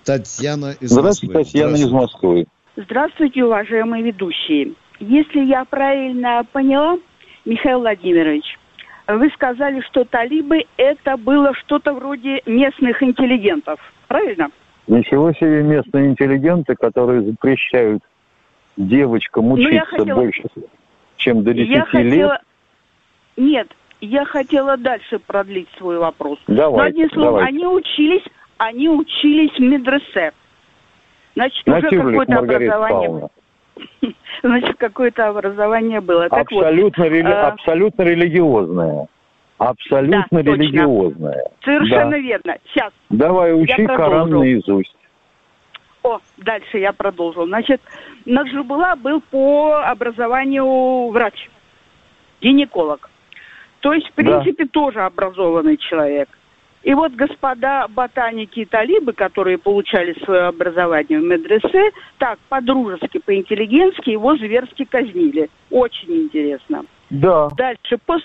Татьяна 0.04 0.76
из 0.80 0.92
Москвы. 0.92 1.00
Здравствуйте, 1.00 1.34
Татьяна 1.34 1.76
из 1.76 1.90
Москвы. 1.90 2.48
Здравствуйте, 2.78 3.44
уважаемые 3.44 4.04
ведущие. 4.04 4.74
Если 5.00 5.40
я 5.46 5.66
правильно 5.66 6.46
поняла, 6.52 7.00
Михаил 7.44 7.80
Владимирович, 7.80 8.46
вы 9.08 9.32
сказали, 9.32 9.82
что 9.82 10.06
талибы 10.06 10.66
это 10.78 11.18
было 11.18 11.56
что-то 11.56 11.96
вроде 11.96 12.44
местных 12.46 13.02
интеллигентов, 13.02 13.80
правильно? 14.08 14.50
Ничего 14.86 15.34
себе 15.34 15.64
местные 15.64 16.12
интеллигенты, 16.12 16.76
которые 16.76 17.24
запрещают 17.24 18.04
девочкам 18.78 19.54
учиться 19.54 19.88
ну, 19.94 19.98
хотела... 19.98 20.16
больше, 20.16 20.44
чем 21.16 21.44
до 21.44 21.56
10 21.56 21.70
я 21.70 21.82
хотела... 21.84 22.32
лет. 22.34 22.42
Нет, 23.38 23.68
я 24.02 24.24
хотела 24.24 24.78
дальше 24.78 25.18
продлить 25.18 25.70
свой 25.80 25.98
вопрос. 25.98 26.38
Давай, 26.46 26.78
Но 26.78 26.84
одним 26.84 27.10
словом, 27.10 27.44
они 27.44 27.66
учились, 27.66 28.24
они 28.60 28.88
учились 28.88 29.58
в 29.58 29.62
медресе. 29.62 30.32
Значит, 31.38 31.68
уже 31.68 31.82
какое-то 31.82 32.40
образование... 32.40 33.30
Значит, 34.42 34.78
какое-то 34.78 35.28
образование 35.28 36.02
было. 36.02 36.26
Абсолютно, 36.26 37.04
вот, 37.04 37.12
рели... 37.12 37.32
а... 37.32 37.48
абсолютно 37.50 38.02
религиозное. 38.02 39.08
Абсолютно 39.60 40.44
да, 40.44 40.52
религиозное. 40.52 41.44
Совершенно 41.64 42.12
да. 42.12 42.18
верно. 42.18 42.58
Сейчас. 42.66 42.92
Давай, 43.10 43.54
учи 43.54 43.86
Коран 43.86 44.32
наизусть. 44.32 44.96
О, 46.04 46.20
дальше 46.38 46.80
я 46.80 46.92
продолжу. 46.94 47.46
Значит, 47.46 47.82
Наджибула 48.26 48.96
был 48.96 49.22
по 49.30 49.84
образованию 49.84 51.10
врач, 51.10 51.50
гинеколог. 52.42 53.10
То 53.82 53.94
есть, 53.94 54.08
в 54.10 54.14
принципе, 54.14 54.64
да. 54.64 54.70
тоже 54.72 55.02
образованный 55.02 55.78
человек. 55.78 56.30
И 56.88 56.94
вот 56.94 57.12
господа 57.12 57.86
ботаники 57.90 58.62
и 58.62 58.66
талибы, 58.66 59.12
которые 59.12 59.58
получали 59.58 60.14
свое 60.24 60.44
образование 60.44 61.20
в 61.20 61.24
медресе, 61.24 61.92
так, 62.18 62.40
по-дружески, 62.48 63.18
по-интеллигентски 63.18 64.12
его 64.12 64.38
зверски 64.38 64.86
казнили. 64.86 65.50
Очень 65.70 66.24
интересно. 66.24 66.86
Да. 67.10 67.50
Дальше, 67.58 67.98
пос 68.06 68.22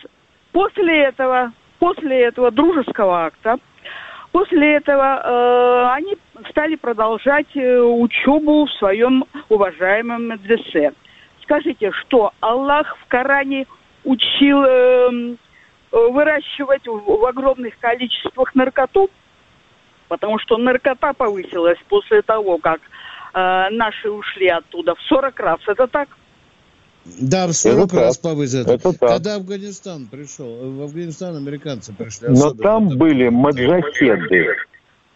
после 0.53 1.07
этого, 1.07 1.53
после 1.81 2.21
этого 2.21 2.53
дружеского 2.53 3.25
акта, 3.25 3.57
после 4.31 4.77
этого 4.77 5.21
э, 5.25 5.95
они 5.97 6.17
стали 6.51 6.77
продолжать 6.77 7.57
э, 7.57 7.81
учебу 7.81 8.67
в 8.67 8.73
своем 8.75 9.25
уважаемом 9.49 10.29
медресе. 10.29 10.93
Скажите, 11.43 11.91
что 11.91 12.31
Аллах 12.39 12.97
в 12.99 13.09
Коране 13.09 13.67
учил 14.05 14.63
э, 14.65 15.35
выращивать 15.93 16.87
в 16.87 17.27
огромных 17.27 17.79
количествах 17.79 18.55
наркоту, 18.55 19.11
потому 20.09 20.39
что 20.39 20.57
наркота 20.57 21.13
повысилась 21.13 21.79
после 21.89 22.23
того, 22.23 22.59
как 22.59 22.81
э, 22.81 23.69
наши 23.71 24.11
ушли 24.11 24.49
оттуда 24.49 24.95
в 24.95 25.01
40 25.03 25.41
раз. 25.41 25.61
Это 25.67 25.87
так? 25.87 26.09
Да, 27.05 27.47
в 27.47 27.53
40 27.53 27.87
это 27.87 27.97
раз 27.97 28.19
повысят. 28.19 28.69
Это 28.69 28.93
так. 28.99 29.11
Когда 29.11 29.35
Афганистан 29.35 30.07
пришел, 30.07 30.47
в 30.73 30.83
Афганистан 30.83 31.37
американцы 31.37 31.93
пришли. 31.93 32.29
Но 32.29 32.55
там 32.55 32.89
так. 32.89 32.99
были 32.99 33.29
маджахеды. 33.29 34.57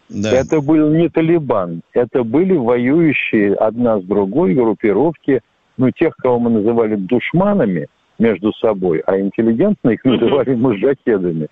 Да. 0.08 0.30
Это 0.30 0.60
был 0.60 0.90
не 0.90 1.08
Талибан, 1.08 1.82
это 1.92 2.22
были 2.22 2.56
воюющие 2.56 3.54
одна 3.54 3.98
с 3.98 4.04
другой 4.04 4.54
группировки, 4.54 5.40
ну, 5.78 5.90
тех, 5.90 6.14
кого 6.16 6.38
мы 6.38 6.50
называли 6.50 6.94
душманами 6.94 7.88
между 8.18 8.52
собой, 8.54 9.02
а 9.06 9.18
интеллигентно 9.18 9.90
их 9.90 10.04
называли 10.04 10.54
маджахедами. 10.54 11.48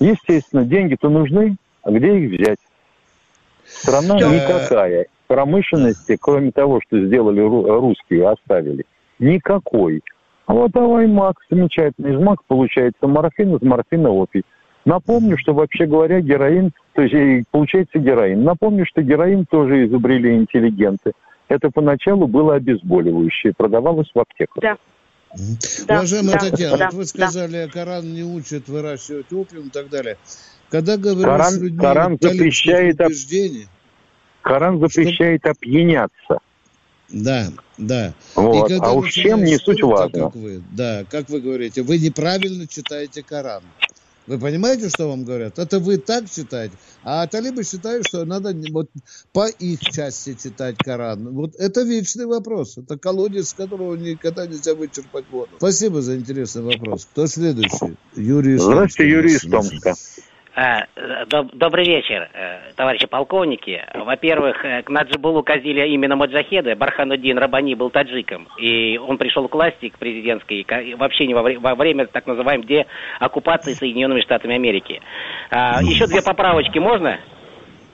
Естественно, 0.00 0.64
деньги-то 0.64 1.08
нужны, 1.08 1.56
а 1.82 1.90
где 1.90 2.18
их 2.18 2.40
взять? 2.40 2.58
Страна 3.64 4.16
никакая. 4.16 5.06
Промышленности, 5.26 6.18
кроме 6.20 6.50
того, 6.50 6.80
что 6.86 7.00
сделали 7.00 7.40
русские, 7.40 8.28
оставили, 8.28 8.84
никакой. 9.18 10.02
А 10.46 10.54
вот 10.54 10.72
давай 10.72 11.06
мак, 11.06 11.36
замечательный. 11.50 12.14
Из 12.14 12.20
мака 12.20 12.42
получается 12.46 13.06
морфин, 13.06 13.56
из 13.56 13.62
морфина 13.62 14.10
опий. 14.10 14.42
Напомню, 14.84 15.38
что 15.38 15.54
вообще 15.54 15.86
говоря, 15.86 16.20
героин, 16.20 16.72
то 16.94 17.02
есть 17.02 17.46
получается 17.50 17.98
героин. 17.98 18.42
Напомню, 18.42 18.84
что 18.84 19.00
героин 19.00 19.46
тоже 19.46 19.86
изобрели 19.86 20.34
интеллигенты. 20.34 21.12
Это 21.48 21.70
поначалу 21.70 22.26
было 22.26 22.56
обезболивающее, 22.56 23.52
продавалось 23.56 24.10
в 24.12 24.18
аптеках. 24.18 24.62
Да. 24.62 24.76
Да, 25.86 25.98
Уважаемая 25.98 26.38
да, 26.38 26.50
Татьяна, 26.50 26.76
да, 26.76 26.86
вот 26.86 26.94
вы 26.94 27.06
сказали, 27.06 27.64
да. 27.64 27.72
Коран 27.72 28.12
не 28.12 28.22
учит 28.22 28.68
выращивать 28.68 29.32
опиум 29.32 29.68
и 29.68 29.70
так 29.70 29.88
далее. 29.88 30.18
Когда 30.68 30.96
говорю 30.96 31.22
Коран, 31.22 31.52
с 31.52 31.58
людьми, 31.58 31.78
Коран 31.78 32.18
запрещает, 32.20 33.00
убеждений, 33.00 33.68
Коран 34.42 34.80
запрещает 34.80 35.40
что... 35.40 35.50
опьяняться. 35.50 36.38
Да, 37.08 37.48
да. 37.78 38.14
Вот. 38.34 38.70
И 38.70 38.78
а 38.80 38.92
уж 38.92 39.12
чем 39.12 39.44
не 39.44 39.58
суть 39.58 39.82
важно. 39.82 40.24
Как 40.24 40.36
вы, 40.36 40.62
да, 40.70 41.04
как 41.10 41.28
вы 41.28 41.40
говорите, 41.40 41.82
вы 41.82 41.98
неправильно 41.98 42.66
читаете 42.66 43.22
Коран. 43.22 43.62
Вы 44.26 44.38
понимаете, 44.38 44.88
что 44.88 45.08
вам 45.08 45.24
говорят? 45.24 45.58
Это 45.58 45.80
вы 45.80 45.98
так 45.98 46.30
читаете. 46.30 46.74
А 47.02 47.26
талибы 47.26 47.64
считают, 47.64 48.06
что 48.06 48.24
надо 48.24 48.54
вот 48.70 48.88
по 49.32 49.48
их 49.48 49.80
части 49.80 50.36
читать 50.40 50.76
Коран. 50.78 51.30
Вот 51.30 51.54
это 51.56 51.82
вечный 51.82 52.26
вопрос. 52.26 52.78
Это 52.78 52.96
колодец, 52.96 53.48
с 53.48 53.54
которого 53.54 53.96
никогда 53.96 54.46
нельзя 54.46 54.74
вычерпать 54.74 55.24
воду. 55.30 55.50
Спасибо 55.56 56.02
за 56.02 56.16
интересный 56.16 56.62
вопрос. 56.62 57.08
Кто 57.10 57.26
следующий? 57.26 57.96
Юрий 58.14 58.58
Здравствуйте, 58.58 59.10
Юрий 59.10 59.34
из 59.34 59.40
Томска. 59.40 59.94
А, 60.54 60.84
добрый 61.54 61.86
вечер, 61.86 62.28
э, 62.34 62.72
товарищи 62.76 63.06
полковники. 63.06 63.82
Во-первых, 63.94 64.62
э, 64.64 64.82
к 64.82 64.90
Наджибулу 64.90 65.42
казили 65.42 65.88
именно 65.88 66.14
маджахеды. 66.14 66.74
Бархануддин 66.74 67.38
Рабани 67.38 67.74
был 67.74 67.88
таджиком. 67.88 68.48
И 68.58 68.98
он 68.98 69.16
пришел 69.16 69.48
к 69.48 69.54
власти, 69.54 69.88
к 69.88 69.98
президентской, 69.98 70.66
вообще 70.96 71.26
не 71.26 71.32
во, 71.32 71.42
время, 71.42 71.60
во 71.60 71.74
время 71.74 72.06
так 72.06 72.26
называемой 72.26 72.66
деоккупации 72.66 73.72
Соединенными 73.72 74.20
Штатами 74.20 74.54
Америки. 74.54 75.00
А, 75.50 75.82
еще 75.82 76.06
две 76.06 76.20
поправочки 76.20 76.78
можно? 76.78 77.18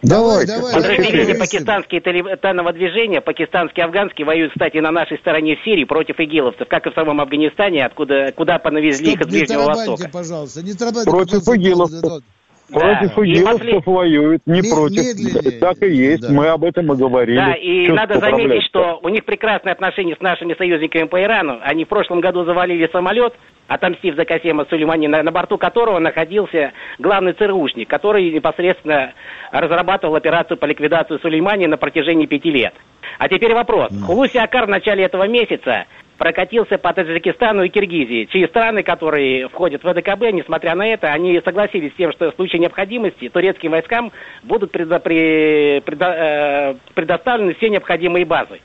Давай, 0.03 0.45
давай. 0.47 0.75
Подразделения 0.75 1.35
пакистанские 1.35 2.01
талибанного 2.01 2.73
движения, 2.73 3.21
пакистанские 3.21 3.85
афганские, 3.85 4.27
воюют, 4.27 4.53
кстати, 4.53 4.79
на 4.79 4.91
нашей 4.91 5.19
стороне 5.19 5.57
в 5.57 5.65
Сирии 5.65 5.85
против 5.85 6.19
игиловцев, 6.19 6.67
как 6.69 6.87
и 6.87 6.91
в 6.91 6.95
самом 6.95 7.21
Афганистане, 7.21 7.85
откуда, 7.85 8.33
куда 8.33 8.59
понавезли 8.59 9.11
Стоп, 9.11 9.15
их 9.15 9.21
из 9.21 9.27
Ближнего 9.27 9.63
Востока. 9.63 10.09
пожалуйста, 10.13 10.63
не 10.63 10.73
Против 11.05 11.49
игиловцев. 11.49 12.23
Против 12.71 13.15
да. 13.15 13.25
игиловцев 13.25 13.87
воюют, 13.87 14.43
не 14.47 14.61
Мед- 14.61 14.71
против. 14.71 14.99
Медленнее. 14.99 15.61
Так 15.61 15.83
и 15.83 15.91
есть, 15.91 16.23
да. 16.23 16.33
мы 16.33 16.49
об 16.49 16.65
этом 16.65 16.93
и 16.93 16.97
говорили. 16.97 17.37
Да, 17.37 17.55
и 17.55 17.87
Чё 17.87 17.95
надо 17.95 18.19
заметить, 18.19 18.65
что 18.65 19.01
у 19.03 19.09
них 19.09 19.25
прекрасные 19.25 19.73
отношения 19.73 20.17
с 20.17 20.21
нашими 20.21 20.55
союзниками 20.55 21.05
по 21.05 21.23
Ирану. 21.23 21.59
Они 21.63 21.85
в 21.85 21.89
прошлом 21.89 22.21
году 22.21 22.45
завалили 22.45 22.89
самолет, 22.93 23.33
отомстив 23.69 24.17
за 24.17 24.25
Касема 24.25 24.67
Сулеймани, 24.69 25.09
на, 25.09 25.23
на 25.23 25.33
борту 25.33 25.57
которого 25.57 25.99
находился 25.99 26.73
главный 26.99 27.33
ЦРУшник, 27.33 27.89
который 27.89 28.31
непосредственно 28.31 29.13
разрабатывал 29.51 30.17
операцию 30.17 30.59
по 30.59 30.67
ликвидации 30.67 31.19
Сулеймани 31.23 31.67
на 31.67 31.79
протяжении 31.79 32.27
пяти 32.27 32.51
лет. 32.51 32.75
А 33.19 33.29
теперь 33.29 33.55
вопрос. 33.55 33.91
Mm. 33.91 34.05
Хулуси 34.05 34.37
Акар 34.37 34.67
в 34.67 34.69
начале 34.69 35.05
этого 35.05 35.27
месяца 35.27 35.87
прокатился 36.19 36.77
по 36.77 36.93
Таджикистану 36.93 37.63
и 37.63 37.69
Киргизии, 37.69 38.27
чьи 38.27 38.47
страны, 38.49 38.83
которые 38.83 39.49
входят 39.49 39.83
в 39.83 39.91
ВДКБ, 39.91 40.33
несмотря 40.33 40.75
на 40.75 40.87
это, 40.87 41.13
они 41.13 41.41
согласились 41.45 41.93
с 41.93 41.97
тем, 41.97 42.13
что 42.13 42.31
в 42.31 42.35
случае 42.35 42.61
необходимости 42.61 43.29
турецким 43.29 43.71
войскам 43.71 44.13
будут 44.43 44.73
предо, 44.73 44.99
при, 44.99 45.81
предо, 45.87 46.07
э, 46.07 46.75
предоставлены 46.95 47.55
все 47.55 47.71
необходимые 47.71 48.27
базы. 48.27 48.61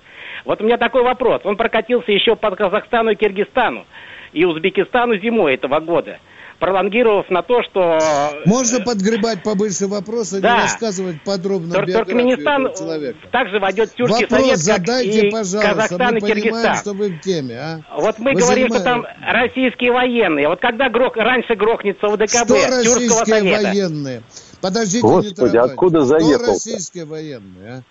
Вот 0.45 0.61
у 0.61 0.65
меня 0.65 0.77
такой 0.77 1.03
вопрос. 1.03 1.41
Он 1.45 1.55
прокатился 1.55 2.11
еще 2.11 2.35
по 2.35 2.51
Казахстану 2.51 3.11
и 3.11 3.15
Киргизстану 3.15 3.85
и 4.33 4.43
Узбекистану 4.45 5.15
зимой 5.17 5.53
этого 5.53 5.79
года– 5.79 6.17
пролонгировав 6.63 7.29
на 7.29 7.41
то, 7.41 7.61
что... 7.63 7.99
Можно 8.45 8.79
подгребать 8.79 9.43
побольше 9.43 9.87
вопросов, 9.87 10.39
да. 10.39 10.55
не 10.55 10.61
рассказывать 10.61 11.21
подробно 11.25 11.73
Тур- 11.73 11.91
Туркменистан 11.91 12.73
человека. 12.73 13.17
также 13.33 13.59
войдет 13.59 13.93
Тюркский 13.95 14.27
Вопрос 14.27 14.39
Совет, 14.39 14.57
задайте, 14.59 15.27
и 15.27 15.29
пожалуйста. 15.31 15.69
Казахстан 15.69 16.13
мы 16.13 16.17
и 16.19 16.21
Киргизстан. 16.21 16.77
что 16.77 16.93
вы 16.93 17.09
в 17.09 17.19
теме, 17.19 17.55
а? 17.55 17.81
Вот 17.97 18.17
мы 18.19 18.31
вы 18.31 18.39
говорим, 18.39 18.69
занимаете... 18.69 18.75
что 18.75 18.83
там 18.83 19.05
российские 19.27 19.91
военные. 19.91 20.47
Вот 20.47 20.61
когда 20.61 20.87
грох... 20.89 21.17
раньше 21.17 21.53
грохнется 21.55 22.07
УДКБ 22.07 22.29
Что 22.29 22.67
российские 22.69 23.09
Совета? 23.09 23.63
военные? 23.63 24.23
Подождите, 24.61 25.01
Господи, 25.01 25.51
не 25.51 25.57
откуда 25.57 26.01
заехал? 26.03 26.43
Кто 26.43 26.51
российские 26.53 27.03
военные, 27.03 27.69
а? 27.69 27.81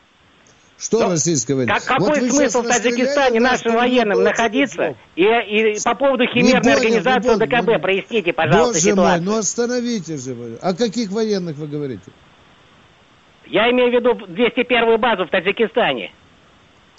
Что 0.82 0.98
Но, 0.98 1.10
российская 1.10 1.54
война? 1.54 1.74
Как, 1.74 1.84
какой 1.84 2.20
вот 2.20 2.30
смысл 2.32 2.62
в 2.62 2.66
Таджикистане 2.66 3.38
нашим 3.38 3.74
военным 3.74 4.24
находиться? 4.24 4.96
И, 5.14 5.22
и 5.22 5.76
по 5.84 5.94
поводу 5.94 6.24
химерной 6.26 6.74
организации 6.74 7.36
ДКБ, 7.36 7.66
ну, 7.74 7.78
проясните, 7.78 8.32
пожалуйста, 8.32 8.72
Боже 8.72 8.80
ситуацию. 8.80 9.22
мой, 9.22 9.34
ну 9.34 9.38
остановите 9.38 10.16
же 10.16 10.34
вы. 10.34 10.58
О 10.60 10.74
каких 10.74 11.12
военных 11.12 11.56
вы 11.56 11.68
говорите? 11.68 12.10
Я 13.46 13.70
имею 13.70 13.90
в 13.90 13.94
виду 13.94 14.26
201-ю 14.26 14.98
базу 14.98 15.26
в 15.26 15.30
Таджикистане. 15.30 16.10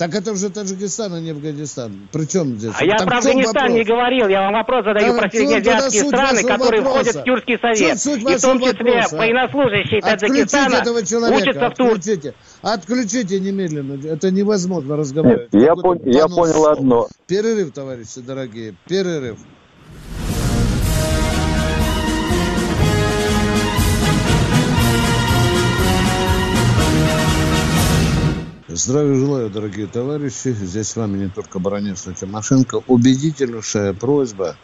Так 0.04 0.16
это 0.16 0.34
уже 0.34 0.50
Таджикистан, 0.50 1.14
а 1.14 1.22
не 1.22 1.32
Афганистан. 1.32 2.10
Причем 2.12 2.58
здесь? 2.58 2.74
А 2.78 2.84
я 2.84 2.98
про 2.98 3.20
Афганистан 3.20 3.54
вопрос? 3.54 3.78
не 3.78 3.84
говорил. 3.86 4.28
Я 4.28 4.42
вам 4.42 4.54
вопрос 4.54 4.84
задаю 4.84 5.18
про 5.18 5.30
среднеазиатские 5.30 6.04
страны, 6.04 6.44
которые 6.44 6.82
вопроса. 6.82 7.12
входят 7.12 7.16
в 7.16 7.24
Тюркский 7.24 7.58
совет. 7.58 8.02
Суть, 8.02 8.22
и 8.22 8.36
в 8.36 8.42
том 8.42 8.60
числе 8.60 8.96
вопроса, 8.96 9.18
военнослужащие 9.18 10.02
Таджикистана 10.02 10.76
этого 10.76 11.06
человека, 11.06 11.42
учатся 11.42 11.70
в 11.70 11.76
Турции. 11.76 12.14
Отключите. 12.16 12.34
Отключите 12.62 13.40
немедленно. 13.40 14.06
Это 14.06 14.30
невозможно 14.30 14.98
разговаривать. 14.98 15.54
Нет, 15.54 15.64
я, 15.64 15.72
пон- 15.72 16.02
я 16.04 16.28
понял 16.28 16.68
одно. 16.68 17.08
Перерыв, 17.26 17.72
товарищи 17.72 18.20
дорогие. 18.20 18.76
Перерыв. 18.86 19.38
Здравия 28.76 29.14
желаю, 29.14 29.50
дорогие 29.52 29.86
товарищи. 29.86 30.50
Здесь 30.50 30.90
с 30.90 30.96
вами 30.96 31.26
не 31.26 31.30
только 31.30 31.60
Баранец, 31.60 32.08
но 32.08 32.14
Тимошенко. 32.14 32.82
Убедительнейшая 32.88 33.94
просьба 33.94 34.56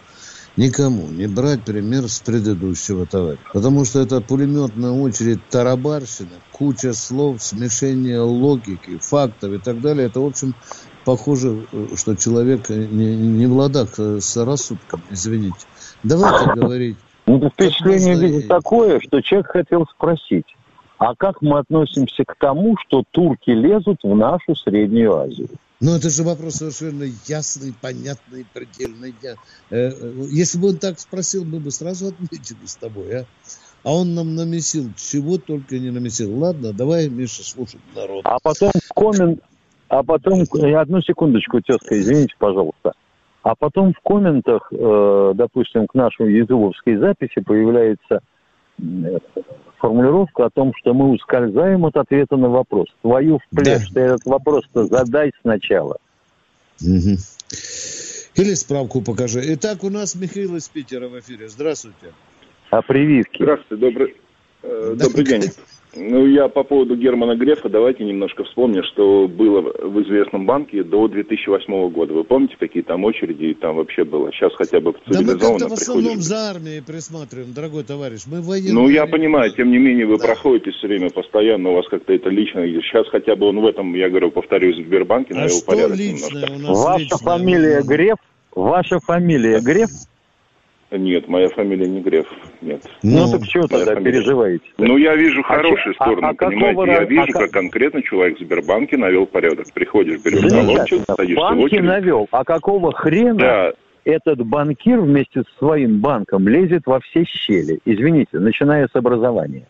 никому 0.58 1.10
не 1.10 1.28
брать 1.28 1.64
пример 1.64 2.10
с 2.10 2.20
предыдущего 2.20 3.06
товарища. 3.06 3.44
Потому 3.54 3.86
что 3.86 4.00
это 4.00 4.20
пулеметная 4.20 4.90
очередь 4.90 5.48
тарабарщина, 5.50 6.42
куча 6.52 6.94
слов, 6.94 7.44
смешение 7.44 8.22
логики, 8.22 8.98
фактов 8.98 9.54
и 9.54 9.60
так 9.60 9.80
далее. 9.80 10.08
Это, 10.08 10.22
в 10.22 10.26
общем, 10.26 10.56
похоже, 11.06 11.68
что 11.96 12.16
человек 12.16 12.70
не, 12.70 13.16
не 13.16 13.46
в 13.46 13.54
ладах 13.54 14.00
с 14.00 14.38
рассудком, 14.38 15.04
извините. 15.12 15.68
Давайте 16.02 16.52
говорить. 16.60 16.98
Ну, 17.28 17.48
впечатление 17.48 18.20
видеть 18.20 18.48
такое, 18.48 19.00
что 19.02 19.22
человек 19.22 19.52
хотел 19.52 19.86
спросить. 19.86 20.48
А 21.00 21.16
как 21.16 21.42
мы 21.42 21.60
относимся 21.60 22.26
к 22.26 22.36
тому, 22.36 22.76
что 22.78 23.04
турки 23.12 23.52
лезут 23.52 24.04
в 24.04 24.14
нашу 24.16 24.54
Среднюю 24.54 25.16
Азию? 25.16 25.48
Ну, 25.80 25.96
это 25.96 26.10
же 26.10 26.24
вопрос 26.24 26.56
совершенно 26.56 27.06
ясный, 27.26 27.74
понятный, 27.82 28.46
предельный. 28.54 29.16
Э, 29.24 29.36
э, 29.72 29.92
если 30.30 30.60
бы 30.60 30.72
он 30.72 30.78
так 30.78 31.00
спросил, 31.00 31.46
мы 31.46 31.62
бы 31.62 31.72
сразу 31.72 32.08
отметили 32.08 32.66
с 32.66 32.76
тобой, 32.76 33.22
а? 33.22 33.26
А 33.86 33.96
он 33.96 34.14
нам 34.14 34.36
намесил, 34.36 34.90
чего 34.98 35.38
только 35.38 35.80
не 35.80 35.90
намесил. 35.90 36.38
Ладно, 36.38 36.74
давай, 36.74 37.08
Миша, 37.08 37.46
слушать 37.46 37.80
народ. 37.96 38.24
А 38.26 38.38
потом 38.44 38.72
в 38.74 38.94
коммент... 38.94 39.40
А 39.88 40.04
потом... 40.04 40.44
Одну 40.52 41.02
секундочку, 41.02 41.62
тезка, 41.62 41.98
извините, 41.98 42.36
пожалуйста. 42.38 42.92
А 43.44 43.56
потом 43.56 43.94
в 43.94 44.02
комментах, 44.02 44.68
э, 44.74 45.32
допустим, 45.34 45.88
к 45.88 45.94
нашей 45.94 46.34
языковской 46.34 46.98
записи 46.98 47.40
появляется 47.40 48.20
формулировку 49.78 50.44
о 50.44 50.50
том, 50.50 50.74
что 50.80 50.94
мы 50.94 51.12
ускользаем 51.12 51.86
от 51.86 51.96
ответа 51.96 52.38
на 52.38 52.50
вопрос. 52.50 52.88
Твою 53.02 53.40
в 53.40 53.56
плешь, 53.56 53.90
да. 53.90 53.94
ты 53.94 54.00
этот 54.02 54.26
вопрос-то 54.26 54.86
задай 54.86 55.32
сначала. 55.42 55.98
Угу. 56.82 57.18
Или 58.36 58.54
справку 58.54 59.02
покажи. 59.02 59.42
Итак, 59.56 59.84
у 59.84 59.90
нас 59.90 60.16
Михаил 60.16 60.56
из 60.56 60.70
Питера 60.70 61.08
в 61.08 61.20
эфире. 61.20 61.50
Здравствуйте. 61.50 62.14
А 62.70 62.82
прививки. 62.82 63.42
Здравствуйте, 63.42 63.86
добрый, 63.86 64.16
э, 64.64 64.96
добрый 64.98 65.26
день. 65.26 65.44
Ну, 65.96 66.28
я 66.28 66.48
по 66.50 66.64
поводу 66.64 66.96
Германа 66.96 67.36
Грефа, 67.36 67.68
давайте 67.68 68.04
немножко 68.04 68.44
вспомним, 68.44 68.84
что 68.84 69.28
было 69.28 69.62
в 69.62 70.02
известном 70.04 70.46
банке 70.46 70.84
до 70.84 71.08
2008 71.08 71.90
года. 71.90 72.14
Вы 72.14 72.24
помните, 72.24 72.56
какие 72.60 72.84
там 72.84 73.06
очереди 73.06 73.56
там 73.56 73.78
вообще 73.78 74.04
было? 74.04 74.32
Сейчас 74.32 74.54
хотя 74.56 74.80
бы 74.80 74.94
Да 75.08 75.22
мы 75.22 75.38
как-то 75.38 75.68
в 75.68 75.74
основном 75.74 76.22
за 76.22 76.52
армией 76.52 76.82
присматриваем, 76.82 77.54
дорогой 77.54 77.84
товарищ. 77.84 78.22
Мы 78.28 78.42
военные. 78.42 78.74
Ну, 78.74 78.88
я 78.88 79.08
понимаю, 79.08 79.52
тем 79.56 79.72
не 79.72 79.80
менее, 79.80 80.06
вы 80.06 80.20
да. 80.20 80.28
проходите 80.28 80.72
все 80.72 80.88
время 80.88 81.10
постоянно, 81.10 81.72
у 81.72 81.76
вас 81.76 81.88
как-то 81.88 82.14
это 82.14 82.30
лично. 82.30 82.68
Сейчас 82.68 83.08
хотя 83.10 83.36
бы 83.36 83.48
он 83.48 83.60
в 83.60 83.66
этом, 83.66 83.96
я 83.96 84.10
говорю, 84.10 84.30
повторюсь, 84.30 84.78
в 84.78 84.86
Сбербанке 84.86 85.34
а 85.34 85.48
порядок 85.66 85.98
личное 85.98 86.50
немножко. 86.50 86.54
У 86.54 86.60
нас 86.60 86.86
Ваша 86.86 87.00
личное. 87.00 87.18
фамилия 87.18 87.82
Греф? 87.82 88.18
Ваша 88.54 89.00
фамилия 89.00 89.60
Греф? 89.60 89.90
Нет, 90.92 91.28
моя 91.28 91.50
фамилия 91.50 91.88
не 91.88 92.02
Греф. 92.02 92.26
Нет. 92.62 92.82
Ну, 93.04 93.26
ну 93.26 93.32
так 93.32 93.46
что 93.46 93.68
тогда 93.68 93.94
фамилия... 93.94 94.12
переживаете? 94.12 94.66
Ну, 94.80 94.98
я 94.98 95.16
вижу 95.16 95.44
хорошую 95.44 95.96
а, 96.00 96.04
сторону, 96.04 96.28
а, 96.28 96.30
а 96.32 96.34
понимаете? 96.34 96.92
Я 96.92 97.04
вижу, 97.04 97.32
а 97.36 97.40
как 97.40 97.52
конкретно 97.52 98.02
человек 98.02 98.40
в 98.40 98.42
Сбербанке 98.42 98.98
навел 98.98 99.28
порядок. 99.28 99.68
Приходишь, 99.74 100.20
берешь 100.22 100.52
талончик, 100.52 101.02
садишься 101.06 101.54
в 101.54 101.60
очередь. 101.60 101.84
навел. 101.84 102.28
А 102.32 102.44
какого 102.44 102.92
хрена 102.92 103.36
да. 103.36 103.74
этот 104.04 104.44
банкир 104.44 105.00
вместе 105.00 105.44
со 105.44 105.58
своим 105.60 106.00
банком 106.00 106.48
лезет 106.48 106.84
во 106.88 107.00
все 107.02 107.24
щели? 107.24 107.80
Извините, 107.86 108.40
начиная 108.40 108.88
с 108.88 108.96
образования. 108.96 109.68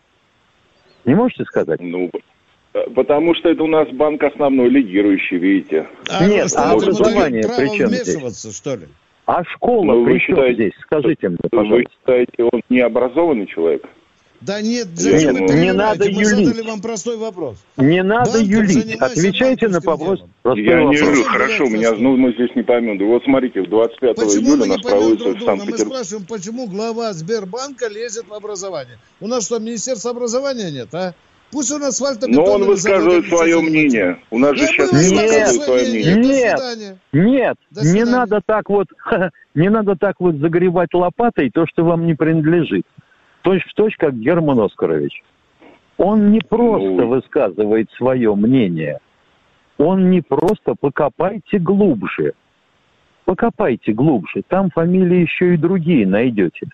Не 1.04 1.14
можете 1.14 1.44
сказать? 1.44 1.80
Ну, 1.82 2.10
Потому 2.94 3.34
что 3.34 3.48
это 3.48 3.64
у 3.64 3.66
нас 3.66 3.88
банк 3.88 4.22
основной 4.22 4.68
лидирующий, 4.68 5.38
видите. 5.38 5.88
А 6.08 6.24
Нет, 6.24 6.48
а 6.56 6.72
образование 6.72 7.42
при 7.42 7.76
чем 7.76 7.88
здесь? 7.88 8.56
что 8.56 8.76
ли? 8.76 8.86
А 9.30 9.44
школа 9.44 9.94
ну, 9.94 10.04
при 10.04 10.18
чем 10.18 10.34
считаете, 10.34 10.54
здесь? 10.54 10.72
Скажите 10.82 11.28
мне, 11.28 11.38
пожалуйста. 11.48 11.76
Вы 11.76 11.84
считаете, 11.88 12.42
он 12.50 12.62
необразованный 12.68 13.46
человек? 13.46 13.86
Да 14.40 14.60
нет, 14.60 14.88
зачем 14.94 15.36
нет, 15.36 15.50
не 15.54 15.72
надо 15.72 16.06
Мы 16.06 16.22
юлить. 16.22 16.48
задали 16.48 16.66
вам 16.66 16.80
простой 16.80 17.16
вопрос. 17.16 17.58
Не 17.76 18.02
надо 18.02 18.32
Банком 18.32 18.48
юлить. 18.48 18.96
Отвечайте 18.96 19.68
на 19.68 19.78
вопрос. 19.78 20.20
Я 20.44 20.82
не 20.82 20.96
юлю, 20.96 21.22
хорошо, 21.22 21.66
меня, 21.66 21.92
ну, 21.92 22.16
мы 22.16 22.32
здесь 22.32 22.50
не 22.56 22.62
поймем. 22.62 22.98
Вот 23.06 23.22
смотрите, 23.22 23.62
25 23.62 24.16
почему 24.16 24.56
июля 24.56 24.64
нас 24.66 24.80
проводится 24.80 25.28
в 25.28 25.42
Санкт-Петербурге. 25.42 25.84
Мы 25.84 25.90
спрашиваем, 25.90 26.26
почему 26.26 26.66
глава 26.66 27.12
Сбербанка 27.12 27.86
лезет 27.86 28.26
в 28.28 28.34
образование? 28.34 28.98
У 29.20 29.28
нас 29.28 29.46
что, 29.46 29.60
Министерства 29.60 30.10
образования 30.10 30.72
нет, 30.72 30.92
а? 30.92 31.14
Пусть 31.50 31.72
он 31.72 31.82
асфальтобетонный 31.82 32.46
Но 32.46 32.52
он 32.54 32.64
высказывает 32.64 33.26
свое 33.26 33.60
мнение. 33.60 34.18
У 34.30 34.38
нас 34.38 34.56
же 34.56 34.66
сейчас 34.66 34.92
не 34.92 35.16
высказывает 35.16 35.62
свое 35.62 35.88
мнение. 35.88 36.16
Нет, 36.22 36.60
нет, 37.12 37.56
не 37.82 38.04
надо 38.04 38.40
так 38.44 38.68
вот, 38.70 38.86
не 39.54 39.68
надо 39.68 39.96
так 39.96 40.16
вот 40.20 40.36
загребать 40.36 40.94
лопатой 40.94 41.50
то, 41.50 41.66
что 41.66 41.84
вам 41.84 42.06
не 42.06 42.14
принадлежит. 42.14 42.86
Точь 43.42 43.64
в 43.64 43.74
точь, 43.74 43.96
как 43.96 44.14
Герман 44.14 44.60
Оскарович. 44.60 45.22
Он 45.96 46.30
не 46.30 46.40
просто 46.40 46.88
ну... 46.88 47.08
высказывает 47.08 47.90
свое 47.96 48.34
мнение. 48.34 49.00
Он 49.76 50.10
не 50.10 50.20
просто 50.20 50.74
покопайте 50.78 51.58
глубже. 51.58 52.34
Покопайте 53.24 53.92
глубже. 53.92 54.42
Там 54.46 54.70
фамилии 54.70 55.22
еще 55.22 55.54
и 55.54 55.56
другие 55.56 56.06
найдете. 56.06 56.68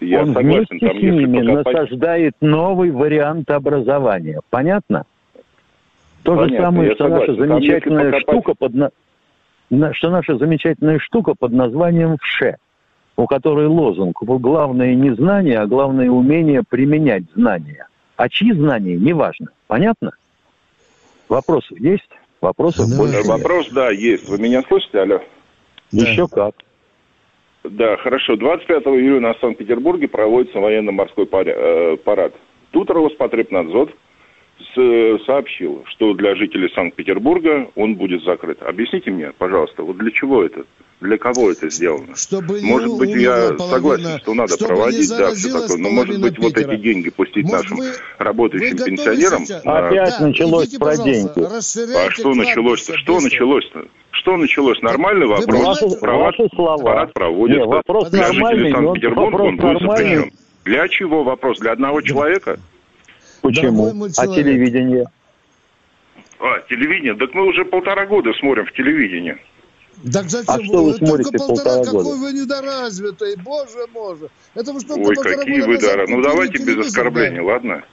Я 0.00 0.22
Он 0.22 0.34
согласен, 0.34 0.66
вместе 0.66 0.86
там, 0.86 0.98
с 0.98 1.02
ними 1.02 1.40
насаждает 1.40 2.34
новый 2.40 2.90
вариант 2.90 3.50
образования. 3.50 4.40
Понятно? 4.50 5.04
То 6.22 6.36
Понятно, 6.36 6.56
же 6.56 6.62
самое, 6.62 6.94
что 6.94 7.04
согласен. 7.04 7.32
наша 7.32 7.46
замечательная 7.46 8.12
покопать... 8.12 8.22
штука 8.22 8.54
под 8.54 9.94
что 9.94 10.10
наша 10.10 10.38
замечательная 10.38 10.98
штука 10.98 11.34
под 11.38 11.52
названием 11.52 12.16
ВШЕ, 12.18 12.56
у 13.16 13.26
которой 13.26 13.66
лозунг 13.66 14.22
«Главное 14.22 14.94
не 14.94 15.14
знание, 15.14 15.60
а 15.60 15.66
главное 15.66 16.10
умение 16.10 16.62
применять 16.68 17.24
знания». 17.34 17.88
А 18.16 18.28
чьи 18.28 18.52
знания, 18.52 18.96
неважно. 18.96 19.48
Понятно? 19.66 20.12
Вопросов 21.28 21.78
есть? 21.80 22.08
Вопросов 22.40 22.88
да. 22.90 22.96
больше 22.96 23.26
Вопрос, 23.26 23.70
да, 23.70 23.90
есть. 23.90 24.28
Вы 24.28 24.38
меня 24.38 24.62
слышите, 24.62 25.00
алло? 25.00 25.20
Да. 25.90 26.02
Еще 26.02 26.28
как. 26.28 26.54
Да, 27.64 27.96
хорошо. 27.96 28.36
25 28.36 28.86
июня 28.86 29.32
в 29.32 29.38
Санкт-Петербурге 29.40 30.06
проводится 30.06 30.58
военно-морской 30.58 31.26
э, 31.32 31.96
парад. 32.04 32.34
Тут 32.72 32.90
Роспотребнадзор 32.90 33.90
сообщил, 35.26 35.84
что 35.86 36.14
для 36.14 36.34
жителей 36.34 36.70
Санкт-Петербурга 36.74 37.70
он 37.74 37.94
будет 37.94 38.22
закрыт. 38.24 38.62
Объясните 38.62 39.10
мне, 39.10 39.32
пожалуйста, 39.36 39.82
вот 39.82 39.98
для 39.98 40.10
чего 40.10 40.44
это? 40.44 40.64
Для 41.00 41.18
кого 41.18 41.50
это 41.50 41.68
сделано? 41.68 42.16
Чтобы 42.16 42.60
может 42.62 42.96
быть, 42.96 43.10
я 43.10 43.52
половина, 43.52 43.58
согласен, 43.58 44.18
что 44.20 44.34
надо 44.34 44.56
проводить, 44.56 45.10
да, 45.10 45.34
все 45.34 45.52
такое, 45.52 45.76
но 45.76 45.90
может 45.90 46.20
быть, 46.20 46.36
Питера. 46.36 46.48
вот 46.48 46.56
эти 46.56 46.80
деньги 46.80 47.10
пустить 47.10 47.44
может, 47.44 47.70
нашим 47.70 47.76
вы, 47.76 47.92
работающим 48.18 48.76
вы 48.76 48.84
пенсионерам. 48.86 49.44
Сейчас? 49.44 49.62
Опять 49.66 50.16
да, 50.18 50.26
началось 50.26 50.66
идите, 50.66 50.78
про 50.78 50.96
деньги. 50.96 51.96
А 51.96 52.10
что 52.10 52.34
началось-то? 52.34 52.96
Что 52.96 53.20
началось-то? 53.20 53.86
Что 54.12 54.36
началось? 54.36 54.80
Нормальный 54.80 55.26
вопрос. 55.26 55.82
Ваши, 55.82 56.00
парад, 56.00 56.20
ваши 56.20 56.48
слова. 56.54 56.82
парад 56.82 57.12
проводится. 57.12 57.60
Нет, 57.60 57.68
вопрос 57.68 58.10
Для 58.10 58.32
жителей 58.32 58.72
Санкт-Петербурга 58.72 59.42
он 59.42 59.56
будет 59.56 59.82
запрещен. 59.82 60.30
Для 60.64 60.88
чего 60.88 61.24
вопрос? 61.24 61.58
Для 61.58 61.72
одного 61.72 62.00
человека? 62.00 62.58
Почему? 63.44 64.06
А 64.16 64.26
телевидение? 64.26 65.04
А, 66.40 66.60
телевидение? 66.66 67.14
Так 67.14 67.34
мы 67.34 67.46
уже 67.46 67.66
полтора 67.66 68.06
года 68.06 68.32
смотрим 68.40 68.64
в 68.64 68.72
телевидении. 68.72 69.36
Так 70.10 70.30
зачем? 70.30 70.54
А 70.54 70.64
что 70.64 70.84
вы 70.84 70.94
смотрите 70.94 71.30
только 71.30 71.48
полтора, 71.48 71.76
полтора 71.76 71.92
года? 71.92 72.04
Какой 72.04 72.18
вы 72.20 72.32
недоразвитый, 72.32 73.36
боже, 73.36 73.86
боже. 73.92 74.30
Это 74.54 74.72
вы 74.72 74.80
что, 74.80 74.94
Ой, 74.94 75.14
какие 75.14 75.60
вы 75.60 75.78
дара. 75.78 76.06
Ну, 76.08 76.22
давайте 76.22 76.56
без 76.64 76.86
оскорблений, 76.86 77.36
да? 77.36 77.44
ладно? 77.44 77.84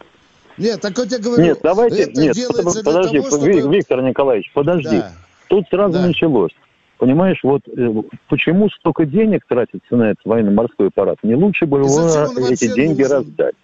Нет, 0.57 0.79
так 0.79 0.97
вот 0.97 1.11
я 1.11 1.19
говорю, 1.19 1.43
Нет, 1.43 1.59
давайте, 1.61 2.05
нет, 2.13 2.37
подожди, 2.83 3.19
того, 3.19 3.27
чтобы... 3.27 3.75
Виктор 3.75 4.01
Николаевич, 4.01 4.51
подожди. 4.53 4.99
Да. 4.99 5.11
Тут 5.49 5.67
сразу 5.69 5.93
да. 5.93 6.07
началось. 6.07 6.51
Понимаешь, 6.97 7.39
вот 7.43 7.63
э, 7.67 7.89
почему 8.29 8.69
столько 8.69 9.05
денег 9.05 9.43
тратится 9.47 9.95
на 9.95 10.11
этот 10.11 10.23
военно-морской 10.23 10.87
аппарат? 10.87 11.17
Не 11.23 11.35
лучше 11.35 11.65
бы 11.65 11.79
его 11.79 12.47
эти 12.49 12.73
деньги 12.73 13.01
нужен? 13.01 13.17
раздать. 13.17 13.55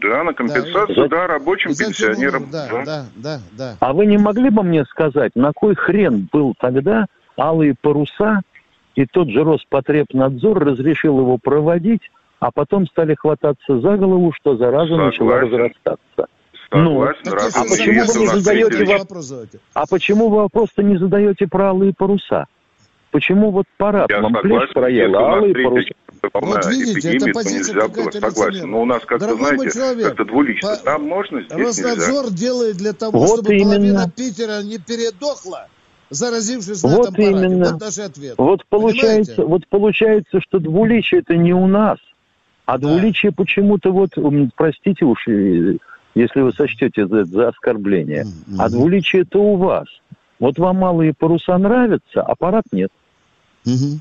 Да, 0.00 0.24
на 0.24 0.34
компенсацию, 0.34 1.08
да, 1.08 1.16
да 1.16 1.26
рабочим 1.26 1.74
пенсионерам. 1.74 2.50
Да, 2.50 2.68
да, 2.68 2.84
да, 2.84 3.06
да, 3.16 3.40
да. 3.52 3.76
А 3.80 3.92
вы 3.92 4.06
не 4.06 4.18
могли 4.18 4.50
бы 4.50 4.62
мне 4.62 4.84
сказать, 4.84 5.32
на 5.34 5.52
кой 5.52 5.74
хрен 5.74 6.28
был 6.32 6.54
тогда 6.58 7.06
алые 7.38 7.74
паруса, 7.80 8.42
и 8.94 9.06
тот 9.06 9.28
же 9.28 9.42
Роспотребнадзор 9.42 10.64
разрешил 10.64 11.18
его 11.18 11.38
проводить, 11.38 12.02
а 12.40 12.50
потом 12.52 12.86
стали 12.86 13.14
хвататься 13.14 13.80
за 13.80 13.96
голову, 13.96 14.32
что 14.32 14.56
зараза 14.56 14.88
Согласен. 14.88 15.06
начала 15.06 15.40
разрастаться. 15.40 16.26
Ну, 16.70 17.02
а 17.02 17.12
почему 17.12 18.04
вы 18.04 18.20
не 18.20 18.26
задаете 18.26 18.84
вопрос? 18.84 19.32
А 19.74 19.84
почему 19.88 20.28
вы 20.28 20.48
просто 20.48 20.82
не 20.82 20.96
задаете 20.96 21.46
про 21.46 21.68
алые 21.68 21.94
паруса? 21.96 22.46
Почему 23.12 23.52
вот 23.52 23.66
парад 23.76 24.10
Я 24.10 24.20
вам 24.20 24.32
плешь 24.34 24.72
проел, 24.72 25.16
а 25.16 25.36
алые 25.36 25.54
паруса? 25.54 25.94
Вот 26.32 26.66
видите, 26.66 27.16
это 27.16 27.26
позиция 27.32 27.74
нельзя 27.74 27.88
было, 27.88 28.10
согласен. 28.10 28.70
Но 28.70 28.82
у 28.82 28.84
нас 28.84 29.02
как-то, 29.04 29.34
знаете, 29.36 29.70
человек, 29.70 30.06
как-то 30.08 30.24
двулично. 30.24 30.68
По... 30.68 30.76
Там 30.76 31.04
можно, 31.04 31.42
здесь 31.42 31.52
Роснадзор 31.52 32.24
нельзя. 32.24 32.36
делает 32.36 32.76
для 32.76 32.92
того, 32.92 33.18
вот 33.18 33.40
чтобы 33.40 33.54
именно. 33.54 33.70
половина 33.74 34.10
Питера 34.10 34.62
не 34.62 34.78
передохла, 34.78 35.68
заразившись 36.10 36.82
вот 36.82 36.90
на 36.90 37.22
этом 37.22 37.38
именно. 37.38 37.72
Вот 37.72 37.80
наш 37.80 37.98
ответ. 37.98 38.34
Вот 38.38 38.64
получается, 38.68 39.44
вот 39.44 39.66
получается, 39.68 40.40
что 40.40 40.58
двуличие 40.58 41.20
это 41.20 41.36
не 41.36 41.52
у 41.52 41.66
нас, 41.66 41.98
а 42.66 42.78
да. 42.78 42.88
двуличие 42.88 43.32
почему-то 43.32 43.92
вот, 43.92 44.10
простите 44.56 45.04
уж, 45.04 45.26
если 45.26 46.40
вы 46.40 46.52
сочтете 46.52 47.02
это 47.02 47.24
за 47.24 47.48
оскорбление. 47.48 48.24
Mm-hmm. 48.24 48.56
А 48.58 48.70
двуличие 48.70 49.22
это 49.22 49.38
у 49.38 49.56
вас. 49.56 49.86
Вот 50.38 50.58
вам 50.58 50.78
малые 50.78 51.14
паруса 51.14 51.56
нравятся, 51.58 52.22
а 52.22 52.34
парад 52.34 52.64
нет. 52.72 52.90
Угу. 53.66 54.00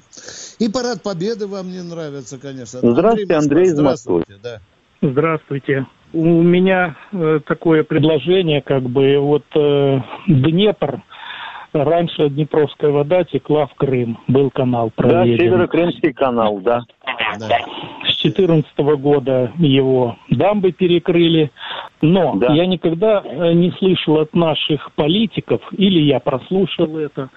И 0.64 0.70
парад 0.70 1.04
Победы 1.04 1.46
вам 1.46 1.68
не 1.68 1.82
нравится, 1.82 2.40
конечно. 2.40 2.80
Здравствуйте, 2.82 3.34
Андрей 3.34 3.66
из 3.66 3.80
Москвы. 3.82 4.24
Да. 4.42 4.60
Здравствуйте. 5.02 5.88
У 6.14 6.42
меня 6.42 6.96
э, 7.12 7.42
такое 7.46 7.84
предложение, 7.84 8.62
как 8.62 8.84
бы, 8.84 9.18
вот 9.20 9.44
э, 9.56 10.00
Днепр, 10.28 11.02
раньше 11.74 12.30
Днепровская 12.30 12.92
вода 12.92 13.26
текла 13.26 13.66
в 13.66 13.74
Крым, 13.74 14.20
был 14.30 14.52
канал 14.52 14.90
проверен. 14.96 15.38
Да, 15.38 15.44
Северо-Крымский 15.44 16.14
канал, 16.14 16.60
да. 16.60 16.84
да. 17.40 17.60
2014 18.04 18.78
года 19.02 19.52
его 19.58 20.16
дамбы 20.30 20.72
перекрыли. 20.72 21.52
Но 22.02 22.36
да. 22.36 22.54
я 22.54 22.68
никогда 22.68 23.22
э, 23.22 23.52
не 23.52 23.72
слышал 23.72 24.20
от 24.20 24.34
наших 24.34 24.94
политиков, 24.94 25.60
или 25.74 26.00
я 26.00 26.22
прослушал 26.22 26.98
это, 26.98 27.32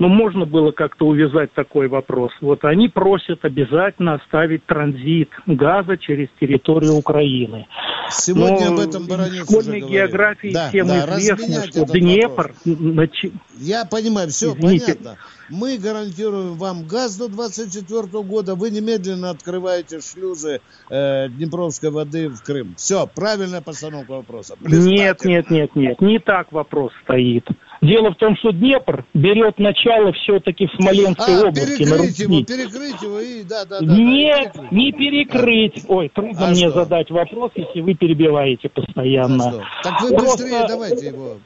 ну, 0.00 0.08
можно 0.08 0.46
было 0.46 0.72
как-то 0.72 1.06
увязать 1.06 1.52
такой 1.52 1.86
вопрос. 1.86 2.32
Вот 2.40 2.64
они 2.64 2.88
просят 2.88 3.44
обязательно 3.44 4.14
оставить 4.14 4.64
транзит 4.64 5.28
газа 5.44 5.98
через 5.98 6.28
территорию 6.40 6.94
Украины. 6.94 7.66
Сегодня 8.08 8.70
Но 8.70 8.74
об 8.74 8.80
этом 8.80 9.06
Баранец 9.06 9.46
В 9.46 9.50
школьной 9.50 9.82
географии 9.82 10.52
да, 10.54 10.70
всем 10.70 10.88
да, 10.88 11.04
известно, 11.04 11.66
что 11.66 11.84
Днепр... 11.84 12.54
Нач... 12.64 13.26
Я 13.58 13.84
понимаю, 13.84 14.30
все 14.30 14.54
Извините. 14.54 14.94
понятно. 14.94 15.16
Мы 15.50 15.76
гарантируем 15.76 16.54
вам 16.54 16.86
газ 16.86 17.18
до 17.18 17.28
2024 17.28 18.22
года. 18.24 18.54
Вы 18.54 18.70
немедленно 18.70 19.28
открываете 19.28 20.00
шлюзы 20.00 20.62
э, 20.88 21.28
Днепровской 21.28 21.90
воды 21.90 22.30
в 22.30 22.42
Крым. 22.42 22.74
Все, 22.76 23.06
правильная 23.06 23.60
постановка 23.60 24.12
вопроса. 24.12 24.56
Нет, 24.62 25.24
нет, 25.24 25.50
нет, 25.50 25.76
нет. 25.76 26.00
Не 26.00 26.20
так 26.20 26.52
вопрос 26.52 26.92
стоит. 27.02 27.46
Дело 27.80 28.10
в 28.10 28.16
том, 28.16 28.36
что 28.36 28.52
Днепр 28.52 29.04
берет 29.14 29.58
начало 29.58 30.12
все-таки 30.12 30.66
в 30.66 30.72
Смоленской 30.74 31.34
а, 31.34 31.48
области. 31.48 31.78
Перекрыть 31.78 32.18
его, 32.18 32.44
перекрыть 32.44 33.02
его 33.02 33.20
и 33.20 33.42
да, 33.42 33.64
да, 33.64 33.80
да. 33.80 33.96
Нет, 33.96 34.52
да, 34.54 34.66
не 34.70 34.92
перекрыть. 34.92 35.84
Ой, 35.88 36.10
трудно 36.14 36.48
а 36.48 36.50
мне 36.50 36.68
что? 36.68 36.84
задать 36.84 37.10
вопрос, 37.10 37.52
если 37.54 37.80
вы 37.80 37.94
перебиваете 37.94 38.68
постоянно. 38.68 39.64
А 39.82 39.82
так 39.82 40.02
вы 40.02 40.10
Просто... 40.10 40.42
быстрее 40.42 40.66
давайте 40.68 41.06
его. 41.06 41.38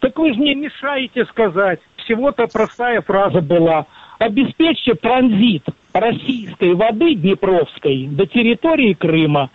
Так 0.00 0.18
вы 0.18 0.32
же 0.32 0.40
мне 0.40 0.54
мешаете 0.54 1.26
сказать. 1.26 1.80
Всего-то 1.98 2.46
простая 2.46 3.02
фраза 3.02 3.42
была. 3.42 3.86
Обеспечьте 4.18 4.94
транзит 4.94 5.64
российской 5.92 6.72
воды 6.74 7.14
Днепровской 7.14 8.06
до 8.06 8.26
территории 8.26 8.94
Крыма. 8.94 9.50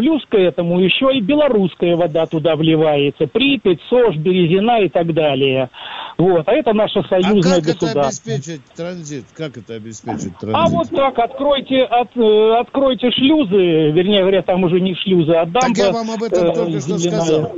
Плюс 0.00 0.22
к 0.30 0.34
этому 0.34 0.80
еще 0.80 1.14
и 1.14 1.20
белорусская 1.20 1.94
вода 1.94 2.24
туда 2.24 2.56
вливается. 2.56 3.26
Припять, 3.26 3.80
Сож, 3.90 4.16
Березина 4.16 4.80
и 4.80 4.88
так 4.88 5.12
далее. 5.12 5.68
Вот. 6.16 6.48
А 6.48 6.52
это 6.52 6.72
наше 6.72 7.02
союзное 7.02 7.56
а 7.56 7.56
как 7.56 7.64
государство. 7.64 8.30
это 8.30 8.34
обеспечить 8.38 8.64
транзит? 8.74 9.24
Как 9.36 9.58
это 9.58 9.74
обеспечить 9.74 10.38
транзит? 10.38 10.54
А 10.54 10.68
вот 10.70 10.88
так, 10.88 11.18
откройте, 11.18 11.82
от, 11.82 12.16
э, 12.16 12.56
откройте 12.58 13.10
шлюзы, 13.10 13.90
вернее 13.90 14.20
говоря, 14.22 14.40
там 14.40 14.64
уже 14.64 14.80
не 14.80 14.94
шлюзы, 14.94 15.32
а 15.32 15.44
дамба. 15.44 15.68
Так 15.68 15.76
я 15.76 15.92
вам 15.92 16.10
об 16.10 16.22
этом 16.22 16.46
э, 16.46 16.54
только 16.54 16.80
что 16.80 16.98
сказал. 16.98 17.52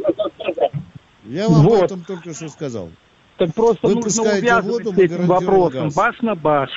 Я 1.27 1.49
вам 1.49 1.63
вот. 1.63 1.79
об 1.79 1.85
этом 1.85 2.05
только 2.05 2.35
что 2.35 2.49
сказал. 2.49 2.89
Так 3.39 3.55
просто 3.55 3.87
Вы 3.87 3.95
нужно 3.95 4.23
увязывать 4.23 4.85
воду, 4.85 4.97
с 4.97 4.99
этим 4.99 5.27
вопросом, 5.27 5.85
газ. 5.85 5.95
баш 5.95 6.21
на 6.23 6.35
баш. 6.35 6.71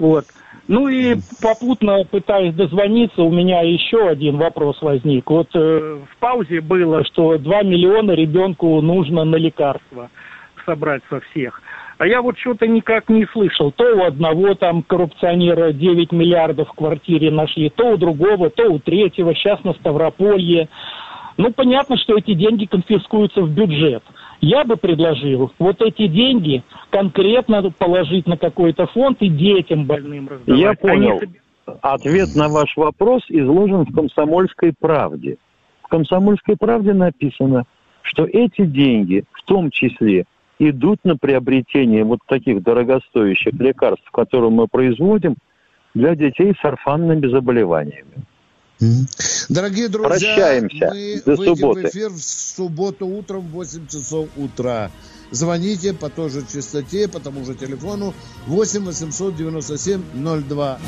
Вот. 0.00 0.24
Ну 0.66 0.88
и 0.88 1.16
попутно 1.42 2.04
пытаясь 2.10 2.54
дозвониться, 2.54 3.22
у 3.22 3.30
меня 3.30 3.60
еще 3.60 4.08
один 4.08 4.38
вопрос 4.38 4.80
возник. 4.80 5.28
Вот 5.28 5.48
э, 5.54 5.98
в 6.10 6.16
паузе 6.18 6.62
было, 6.62 7.04
что 7.04 7.36
2 7.36 7.62
миллиона 7.64 8.12
ребенку 8.12 8.80
нужно 8.80 9.24
на 9.24 9.36
лекарства 9.36 10.08
собрать 10.64 11.02
со 11.10 11.20
всех. 11.20 11.60
А 11.98 12.06
я 12.06 12.22
вот 12.22 12.38
что-то 12.38 12.66
никак 12.66 13.08
не 13.08 13.26
слышал. 13.26 13.72
То 13.72 13.84
у 13.96 14.04
одного 14.04 14.54
там 14.54 14.82
коррупционера 14.82 15.72
9 15.72 16.12
миллиардов 16.12 16.68
в 16.70 16.72
квартире 16.72 17.30
нашли, 17.30 17.68
то 17.68 17.90
у 17.90 17.96
другого, 17.98 18.48
то 18.48 18.64
у 18.70 18.78
третьего, 18.78 19.34
сейчас 19.34 19.62
на 19.64 19.74
Ставрополье. 19.74 20.68
Ну, 21.36 21.52
понятно, 21.52 21.96
что 21.98 22.16
эти 22.16 22.32
деньги 22.34 22.64
конфискуются 22.64 23.42
в 23.42 23.50
бюджет. 23.50 24.02
Я 24.44 24.62
бы 24.64 24.76
предложил 24.76 25.50
вот 25.58 25.80
эти 25.80 26.06
деньги 26.06 26.62
конкретно 26.90 27.70
положить 27.78 28.26
на 28.26 28.36
какой-то 28.36 28.86
фонд 28.88 29.22
и 29.22 29.30
детям 29.30 29.86
больным 29.86 30.28
раздавать. 30.28 30.60
Я 30.60 30.74
понял. 30.74 31.18
Они... 31.18 31.78
Ответ 31.80 32.34
на 32.34 32.50
ваш 32.50 32.76
вопрос 32.76 33.22
изложен 33.30 33.86
в 33.86 33.94
«Комсомольской 33.94 34.74
правде». 34.78 35.38
В 35.82 35.88
«Комсомольской 35.88 36.58
правде» 36.58 36.92
написано, 36.92 37.64
что 38.02 38.26
эти 38.26 38.66
деньги 38.66 39.24
в 39.32 39.42
том 39.44 39.70
числе 39.70 40.26
идут 40.58 40.98
на 41.04 41.16
приобретение 41.16 42.04
вот 42.04 42.18
таких 42.26 42.62
дорогостоящих 42.62 43.54
лекарств, 43.54 44.10
которые 44.10 44.50
мы 44.50 44.68
производим 44.68 45.36
для 45.94 46.14
детей 46.14 46.52
с 46.60 46.62
орфанными 46.62 47.26
заболеваниями. 47.28 48.26
Дорогие 49.48 49.88
друзья, 49.88 50.08
Прощаемся. 50.08 50.90
мы 50.92 51.22
До 51.24 51.36
выйдем 51.36 51.56
субботы. 51.56 51.80
в 51.80 51.84
эфир 51.86 52.10
в 52.10 52.22
субботу 52.22 53.06
утром 53.06 53.48
в 53.48 53.52
8 53.52 53.86
часов 53.86 54.28
утра. 54.36 54.90
Звоните 55.30 55.92
по 55.94 56.10
той 56.10 56.30
же 56.30 56.44
частоте, 56.50 57.08
по 57.08 57.20
тому 57.20 57.44
же 57.44 57.54
телефону 57.54 58.14
8 58.46 58.84
897 58.84 60.02
02. 60.48 60.78